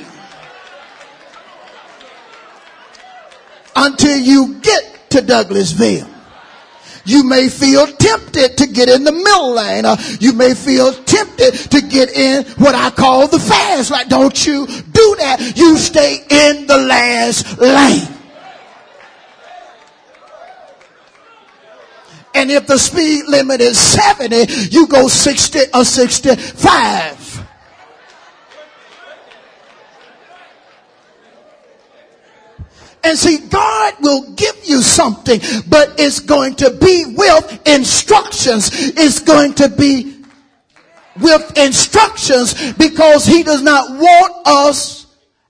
until 3.75 4.17
you 4.17 4.55
get 4.61 5.09
to 5.09 5.21
Douglasville. 5.21 6.16
You 7.07 7.23
may 7.23 7.47
feel 7.47 7.87
tempted 7.87 8.57
to 8.57 8.67
get 8.67 8.89
in 8.89 9.05
the 9.05 9.13
middle 9.13 9.53
lane. 9.53 9.85
You 10.19 10.33
may 10.33 10.53
feel 10.53 10.91
tempted 10.91 11.53
to 11.71 11.81
get 11.81 12.09
in 12.09 12.43
what 12.57 12.75
I 12.75 12.89
call 12.89 13.27
the 13.29 13.39
fast. 13.39 13.91
Like, 13.91 14.09
don't 14.09 14.45
you 14.45 14.67
do 14.67 15.15
that. 15.19 15.53
You 15.55 15.77
stay 15.77 16.17
in 16.29 16.67
the 16.67 16.77
last 16.77 17.57
lane. 17.59 18.13
And 22.35 22.51
if 22.51 22.67
the 22.67 22.77
speed 22.77 23.23
limit 23.27 23.61
is 23.61 23.79
70, 23.79 24.69
you 24.69 24.85
go 24.87 25.07
60 25.07 25.59
or 25.73 25.85
65. 25.85 27.26
And 33.03 33.17
see, 33.17 33.37
God 33.37 33.93
will 34.01 34.33
give 34.33 34.55
you 34.65 34.81
something, 34.81 35.39
but 35.69 35.95
it's 35.97 36.19
going 36.19 36.55
to 36.55 36.71
be 36.71 37.05
with 37.15 37.67
instructions. 37.67 38.69
It's 38.73 39.19
going 39.19 39.53
to 39.55 39.69
be 39.69 40.17
with 41.19 41.57
instructions 41.57 42.73
because 42.73 43.25
he 43.25 43.43
does 43.43 43.61
not 43.61 43.99
want 43.99 44.47
us 44.47 45.07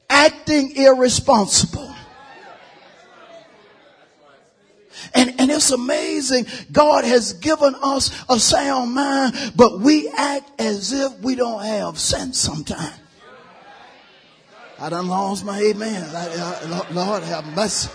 acting 0.09 0.75
irresponsible. 0.75 1.93
And, 5.13 5.33
and 5.39 5.49
it's 5.49 5.71
amazing. 5.71 6.45
God 6.71 7.05
has 7.05 7.33
given 7.33 7.75
us 7.81 8.11
a 8.29 8.39
sound 8.39 8.93
mind, 8.93 9.53
but 9.55 9.79
we 9.79 10.09
act 10.09 10.49
as 10.59 10.91
if 10.91 11.17
we 11.19 11.35
don't 11.35 11.63
have 11.63 11.97
sense 11.97 12.37
sometimes. 12.37 12.93
I 14.79 14.89
done 14.89 15.07
lost 15.07 15.43
my 15.43 15.59
amen. 15.59 16.03
I, 16.15 16.85
I, 16.87 16.91
Lord 16.91 17.23
have 17.23 17.45
mercy. 17.55 17.89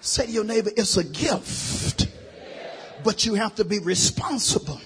Say 0.00 0.26
to 0.26 0.32
your 0.32 0.44
neighbor, 0.44 0.70
it's 0.76 0.96
a 0.96 1.04
gift, 1.04 2.06
but 3.04 3.26
you 3.26 3.34
have 3.34 3.56
to 3.56 3.64
be 3.64 3.78
responsible 3.78 4.80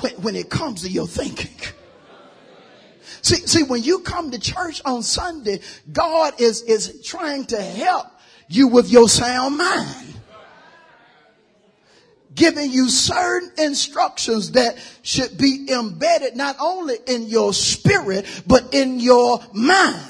when, 0.00 0.12
when 0.14 0.36
it 0.36 0.50
comes 0.50 0.82
to 0.82 0.90
your 0.90 1.06
thinking. 1.06 1.56
See, 3.22 3.46
see, 3.46 3.62
when 3.62 3.82
you 3.82 4.00
come 4.00 4.30
to 4.32 4.38
church 4.38 4.82
on 4.84 5.02
Sunday, 5.02 5.60
God 5.90 6.40
is, 6.40 6.62
is 6.62 7.00
trying 7.02 7.46
to 7.46 7.62
help 7.62 8.08
you 8.48 8.68
with 8.68 8.90
your 8.90 9.08
sound 9.08 9.56
mind 9.56 10.20
giving 12.34 12.70
you 12.70 12.88
certain 12.88 13.50
instructions 13.58 14.52
that 14.52 14.76
should 15.02 15.36
be 15.36 15.68
embedded 15.70 16.36
not 16.36 16.56
only 16.60 16.96
in 17.06 17.26
your 17.26 17.52
spirit, 17.52 18.26
but 18.46 18.72
in 18.72 19.00
your 19.00 19.40
mind. 19.52 20.08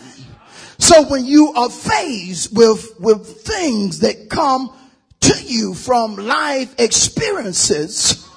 So 0.79 1.09
when 1.09 1.25
you 1.25 1.53
are 1.55 1.71
faced 1.71 2.53
with, 2.53 2.99
with 3.01 3.43
things 3.43 4.01
that 4.01 4.29
come 4.29 4.77
to 5.21 5.45
you 5.45 5.75
from 5.75 6.17
life 6.17 6.75
experiences, 6.79 8.29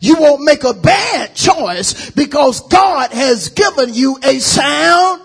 you 0.00 0.16
won't 0.16 0.42
make 0.42 0.64
a 0.64 0.74
bad 0.74 1.34
choice 1.34 2.10
because 2.10 2.66
God 2.68 3.12
has 3.12 3.50
given 3.50 3.94
you 3.94 4.18
a 4.22 4.38
sound 4.38 5.22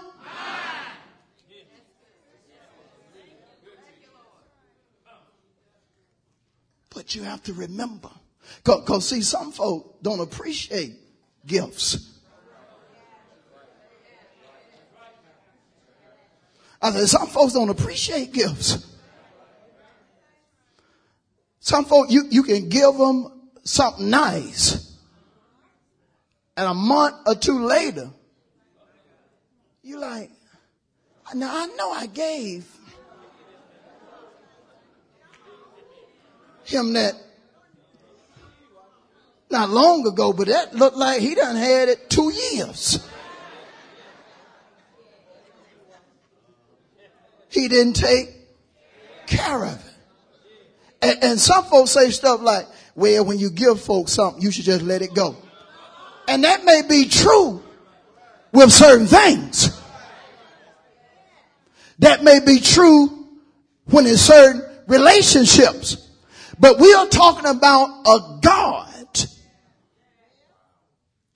But 6.94 7.16
you 7.16 7.24
have 7.24 7.42
to 7.44 7.54
remember. 7.54 8.10
Cause, 8.64 8.84
cause 8.86 9.10
see, 9.10 9.22
some 9.22 9.52
folk 9.52 10.02
don't 10.02 10.20
appreciate 10.20 10.96
gifts. 11.46 12.10
I 16.82 16.92
said, 16.92 17.08
some 17.08 17.28
folks 17.28 17.54
don't 17.54 17.70
appreciate 17.70 18.34
gifts. 18.34 18.86
Some 21.62 21.86
folk, 21.86 22.12
you, 22.12 22.26
you 22.30 22.44
can 22.44 22.68
give 22.68 22.98
them 22.98 23.32
something 23.64 24.10
nice. 24.10 24.98
And 26.58 26.68
a 26.68 26.74
month 26.74 27.16
or 27.26 27.36
two 27.36 27.66
later, 27.66 28.10
you're 29.82 30.00
like, 30.00 30.30
now 31.34 31.64
I 31.64 31.68
know 31.68 31.92
I 31.92 32.06
gave 32.08 32.66
him 36.74 36.94
that 36.94 37.14
not 39.50 39.70
long 39.70 40.06
ago, 40.08 40.34
but 40.34 40.48
that 40.48 40.74
looked 40.74 40.98
like 40.98 41.22
he 41.22 41.36
done 41.36 41.56
had 41.56 41.90
it 41.90 42.10
two 42.10 42.32
years. 42.34 43.08
He 47.50 47.68
didn't 47.68 47.94
take 47.94 48.30
care 49.28 49.64
of 49.64 49.74
it. 49.74 49.94
And, 51.04 51.24
and 51.24 51.40
some 51.40 51.66
folks 51.66 51.92
say 51.92 52.10
stuff 52.10 52.42
like, 52.42 52.66
well, 52.96 53.26
when 53.26 53.38
you 53.38 53.52
give 53.52 53.80
folks 53.80 54.14
something, 54.14 54.42
you 54.42 54.52
should 54.52 54.66
just 54.66 54.82
let 54.82 55.02
it 55.02 55.14
go. 55.14 55.36
And 56.28 56.44
that 56.44 56.66
may 56.66 56.82
be 56.88 57.08
true 57.08 57.62
with 58.52 58.72
certain 58.72 59.06
things. 59.08 59.80
That 62.00 62.24
may 62.24 62.40
be 62.40 62.60
true 62.60 63.28
when 63.86 64.08
in 64.08 64.18
certain 64.18 64.64
relationships. 64.88 66.10
But 66.60 66.80
we 66.80 66.94
are 66.94 67.08
talking 67.08 67.46
about 67.46 67.90
a 68.06 68.40
God, 68.42 69.26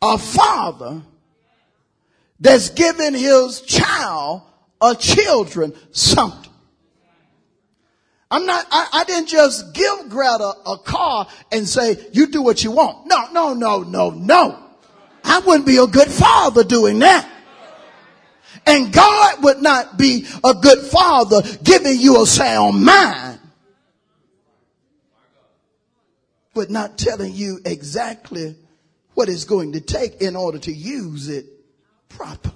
a 0.01 0.17
father 0.17 1.01
that's 2.39 2.69
giving 2.69 3.13
his 3.13 3.61
child 3.61 4.43
or 4.79 4.95
children 4.95 5.73
something. 5.91 6.51
I'm 8.29 8.45
not, 8.45 8.65
I, 8.69 8.89
I, 8.91 9.03
didn't 9.05 9.29
just 9.29 9.73
give 9.73 10.09
Greta 10.09 10.53
a 10.65 10.77
car 10.77 11.27
and 11.51 11.67
say, 11.67 11.95
you 12.11 12.27
do 12.27 12.41
what 12.41 12.61
you 12.61 12.71
want. 12.71 13.07
No, 13.07 13.31
no, 13.31 13.53
no, 13.53 13.83
no, 13.83 14.09
no. 14.09 14.63
I 15.23 15.39
wouldn't 15.39 15.65
be 15.65 15.77
a 15.77 15.87
good 15.87 16.09
father 16.09 16.65
doing 16.65 16.99
that. 16.99 17.29
And 18.65 18.91
God 18.91 19.43
would 19.43 19.61
not 19.61 19.97
be 19.97 20.27
a 20.43 20.53
good 20.53 20.79
father 20.79 21.41
giving 21.63 21.97
you 21.99 22.21
a 22.21 22.25
sound 22.25 22.83
mind, 22.83 23.39
but 26.57 26.71
not 26.71 26.97
telling 26.97 27.35
you 27.35 27.59
exactly 27.65 28.55
what 29.13 29.29
it's 29.29 29.43
going 29.43 29.73
to 29.73 29.79
take 29.79 30.23
in 30.23 30.35
order 30.35 30.57
to 30.57 30.73
use 30.73 31.29
it 31.29 31.45
properly. 32.09 32.55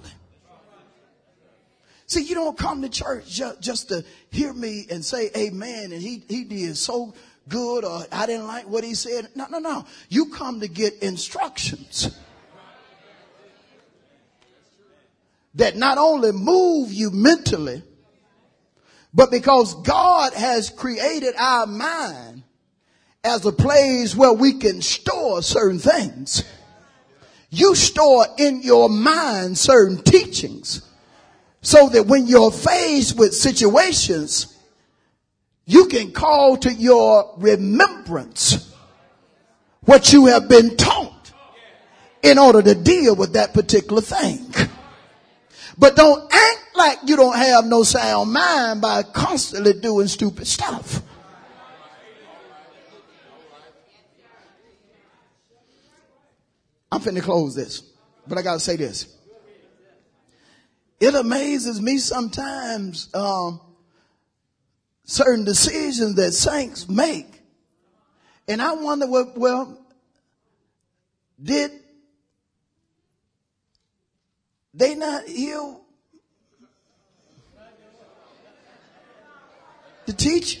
See, 2.06 2.24
you 2.24 2.34
don't 2.34 2.58
come 2.58 2.82
to 2.82 2.88
church 2.88 3.30
just, 3.30 3.60
just 3.60 3.90
to 3.90 4.04
hear 4.32 4.52
me 4.52 4.88
and 4.90 5.04
say 5.04 5.30
amen 5.36 5.92
and 5.92 6.02
he, 6.02 6.20
he 6.28 6.42
did 6.42 6.76
so 6.76 7.14
good 7.48 7.84
or 7.84 8.04
I 8.10 8.26
didn't 8.26 8.48
like 8.48 8.66
what 8.66 8.82
he 8.82 8.94
said. 8.94 9.28
No, 9.36 9.46
no, 9.48 9.60
no. 9.60 9.86
You 10.08 10.30
come 10.30 10.58
to 10.58 10.68
get 10.68 11.00
instructions 11.00 12.10
that 15.54 15.76
not 15.76 15.98
only 15.98 16.32
move 16.32 16.92
you 16.92 17.12
mentally, 17.12 17.84
but 19.14 19.30
because 19.30 19.80
God 19.82 20.34
has 20.34 20.70
created 20.70 21.36
our 21.38 21.68
mind 21.68 22.42
as 23.24 23.46
a 23.46 23.52
place 23.52 24.16
where 24.16 24.32
we 24.32 24.54
can 24.54 24.82
store 24.82 25.42
certain 25.42 25.78
things. 25.78 26.44
You 27.50 27.74
store 27.74 28.26
in 28.38 28.62
your 28.62 28.88
mind 28.88 29.56
certain 29.56 30.02
teachings 30.02 30.82
so 31.60 31.88
that 31.90 32.06
when 32.06 32.26
you're 32.26 32.50
faced 32.50 33.16
with 33.16 33.34
situations, 33.34 34.58
you 35.66 35.86
can 35.86 36.10
call 36.12 36.56
to 36.58 36.72
your 36.72 37.34
remembrance 37.38 38.74
what 39.84 40.12
you 40.12 40.26
have 40.26 40.48
been 40.48 40.76
taught 40.76 41.32
in 42.22 42.38
order 42.38 42.62
to 42.62 42.74
deal 42.74 43.14
with 43.14 43.34
that 43.34 43.54
particular 43.54 44.02
thing. 44.02 44.52
But 45.78 45.94
don't 45.94 46.32
act 46.32 46.76
like 46.76 46.98
you 47.06 47.16
don't 47.16 47.36
have 47.36 47.66
no 47.66 47.84
sound 47.84 48.32
mind 48.32 48.80
by 48.80 49.04
constantly 49.04 49.74
doing 49.74 50.08
stupid 50.08 50.46
stuff. 50.46 51.02
I'm 56.92 57.00
finna 57.00 57.22
close 57.22 57.54
this, 57.54 57.82
but 58.28 58.36
I 58.36 58.42
gotta 58.42 58.60
say 58.60 58.76
this. 58.76 59.06
It 61.00 61.14
amazes 61.14 61.80
me 61.80 61.96
sometimes 61.96 63.08
um, 63.14 63.62
certain 65.04 65.46
decisions 65.46 66.16
that 66.16 66.32
saints 66.32 66.90
make. 66.90 67.42
And 68.46 68.60
I 68.60 68.74
wonder 68.74 69.06
what, 69.06 69.38
well, 69.38 69.78
did 71.42 71.72
they 74.74 74.94
not 74.94 75.26
heal 75.26 75.80
the 80.04 80.12
teacher? 80.12 80.60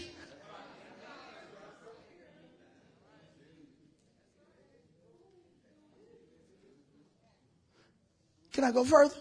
Can 8.62 8.70
I 8.70 8.74
go 8.74 8.84
further? 8.84 9.16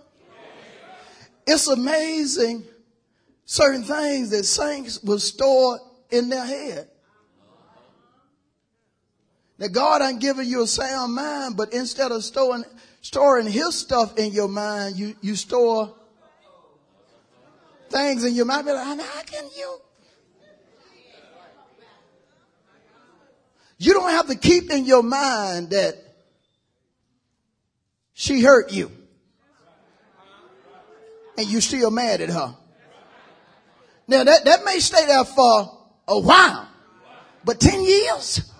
It's 1.47 1.67
amazing 1.67 2.63
certain 3.43 3.81
things 3.81 4.29
that 4.29 4.43
saints 4.43 5.01
will 5.01 5.17
store 5.17 5.79
in 6.11 6.29
their 6.29 6.45
head. 6.45 6.87
Now 9.57 9.69
God 9.69 10.03
ain't 10.03 10.21
giving 10.21 10.47
you 10.47 10.61
a 10.61 10.67
sound 10.67 11.15
mind, 11.15 11.57
but 11.57 11.73
instead 11.73 12.11
of 12.11 12.23
storing, 12.23 12.65
storing 13.01 13.47
his 13.47 13.73
stuff 13.73 14.15
in 14.19 14.31
your 14.31 14.47
mind, 14.47 14.95
you, 14.97 15.15
you 15.21 15.35
store 15.35 15.91
things 17.89 18.23
in 18.23 18.35
your 18.35 18.45
mind. 18.45 18.67
Be 18.67 18.73
like, 18.73 18.85
how 18.85 19.23
can 19.23 19.45
you? 19.57 19.79
You 23.79 23.93
don't 23.95 24.11
have 24.11 24.27
to 24.27 24.35
keep 24.35 24.69
in 24.69 24.85
your 24.85 25.01
mind 25.01 25.71
that 25.71 25.97
she 28.13 28.43
hurt 28.43 28.71
you 28.71 28.91
and 31.41 31.49
you 31.49 31.59
still 31.61 31.91
mad 31.91 32.21
at 32.21 32.29
her. 32.29 32.55
Now 34.07 34.23
that, 34.23 34.45
that 34.45 34.63
may 34.63 34.79
stay 34.79 35.05
there 35.05 35.23
for 35.25 35.77
a 36.07 36.19
while, 36.19 36.67
but 37.43 37.59
10 37.59 37.83
years? 37.83 38.51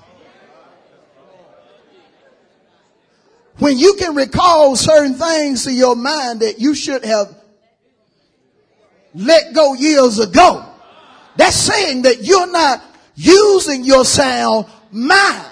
When 3.57 3.77
you 3.77 3.95
can 3.99 4.15
recall 4.15 4.75
certain 4.75 5.13
things 5.13 5.65
to 5.65 5.71
your 5.71 5.95
mind 5.95 6.39
that 6.39 6.59
you 6.59 6.73
should 6.73 7.05
have 7.05 7.35
let 9.13 9.53
go 9.53 9.73
years 9.75 10.19
ago, 10.19 10.65
that's 11.35 11.55
saying 11.55 12.03
that 12.03 12.23
you're 12.23 12.51
not 12.51 12.83
using 13.15 13.83
your 13.83 14.03
sound 14.03 14.65
mind 14.91 15.45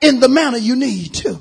in 0.00 0.20
the 0.20 0.28
manner 0.28 0.58
you 0.58 0.76
need 0.76 1.12
to. 1.14 1.40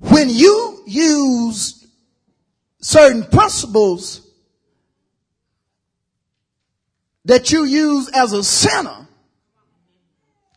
When 0.00 0.28
you 0.28 0.82
use 0.86 1.86
certain 2.80 3.24
principles 3.24 4.26
that 7.24 7.50
you 7.50 7.64
use 7.64 8.08
as 8.10 8.32
a 8.32 8.44
sinner 8.44 9.08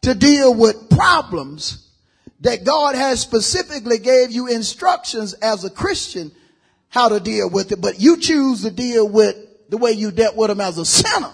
to 0.01 0.15
deal 0.15 0.53
with 0.53 0.89
problems 0.89 1.89
that 2.41 2.63
God 2.63 2.95
has 2.95 3.19
specifically 3.19 3.99
gave 3.99 4.31
you 4.31 4.47
instructions 4.47 5.33
as 5.33 5.63
a 5.63 5.69
Christian 5.69 6.31
how 6.89 7.09
to 7.09 7.19
deal 7.19 7.49
with 7.49 7.71
it, 7.71 7.81
but 7.81 7.99
you 7.99 8.19
choose 8.19 8.63
to 8.63 8.71
deal 8.71 9.07
with 9.07 9.35
the 9.69 9.77
way 9.77 9.91
you 9.91 10.11
dealt 10.11 10.35
with 10.35 10.49
them 10.49 10.59
as 10.59 10.77
a 10.77 10.85
sinner. 10.85 11.31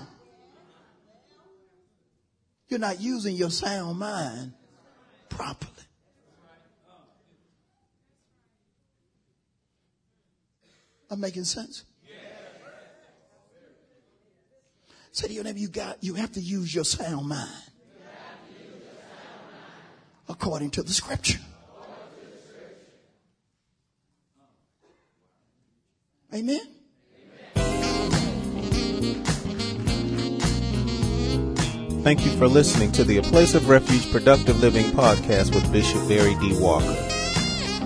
You're 2.70 2.80
not 2.80 3.02
using 3.02 3.36
your 3.36 3.50
sound 3.50 3.98
mind 4.00 4.54
properly. 5.30 5.77
I'm 11.10 11.20
making 11.20 11.46
sense. 11.46 11.84
Say 15.12 15.28
to 15.28 15.34
your 15.34 15.44
neighbor, 15.44 15.58
you 15.58 15.70
got, 15.70 16.04
you 16.04 16.14
have 16.14 16.32
to 16.34 16.40
use 16.40 16.76
your 16.76 16.84
sound 16.84 17.28
mind. 17.28 17.50
According 20.30 20.72
to 20.72 20.84
the 20.84 20.94
scripture. 20.94 21.40
Amen. 26.34 26.60
Thank 32.04 32.26
you 32.26 32.32
for 32.38 32.48
listening 32.48 32.92
to 32.94 33.04
the 33.04 33.18
A 33.18 33.22
Place 33.24 33.56
of 33.56 33.70
Refuge 33.70 34.12
Productive 34.12 34.62
Living 34.62 34.86
podcast 34.92 35.56
with 35.56 35.70
Bishop 35.72 36.08
Barry 36.08 36.36
D. 36.36 36.56
Walker. 36.62 37.17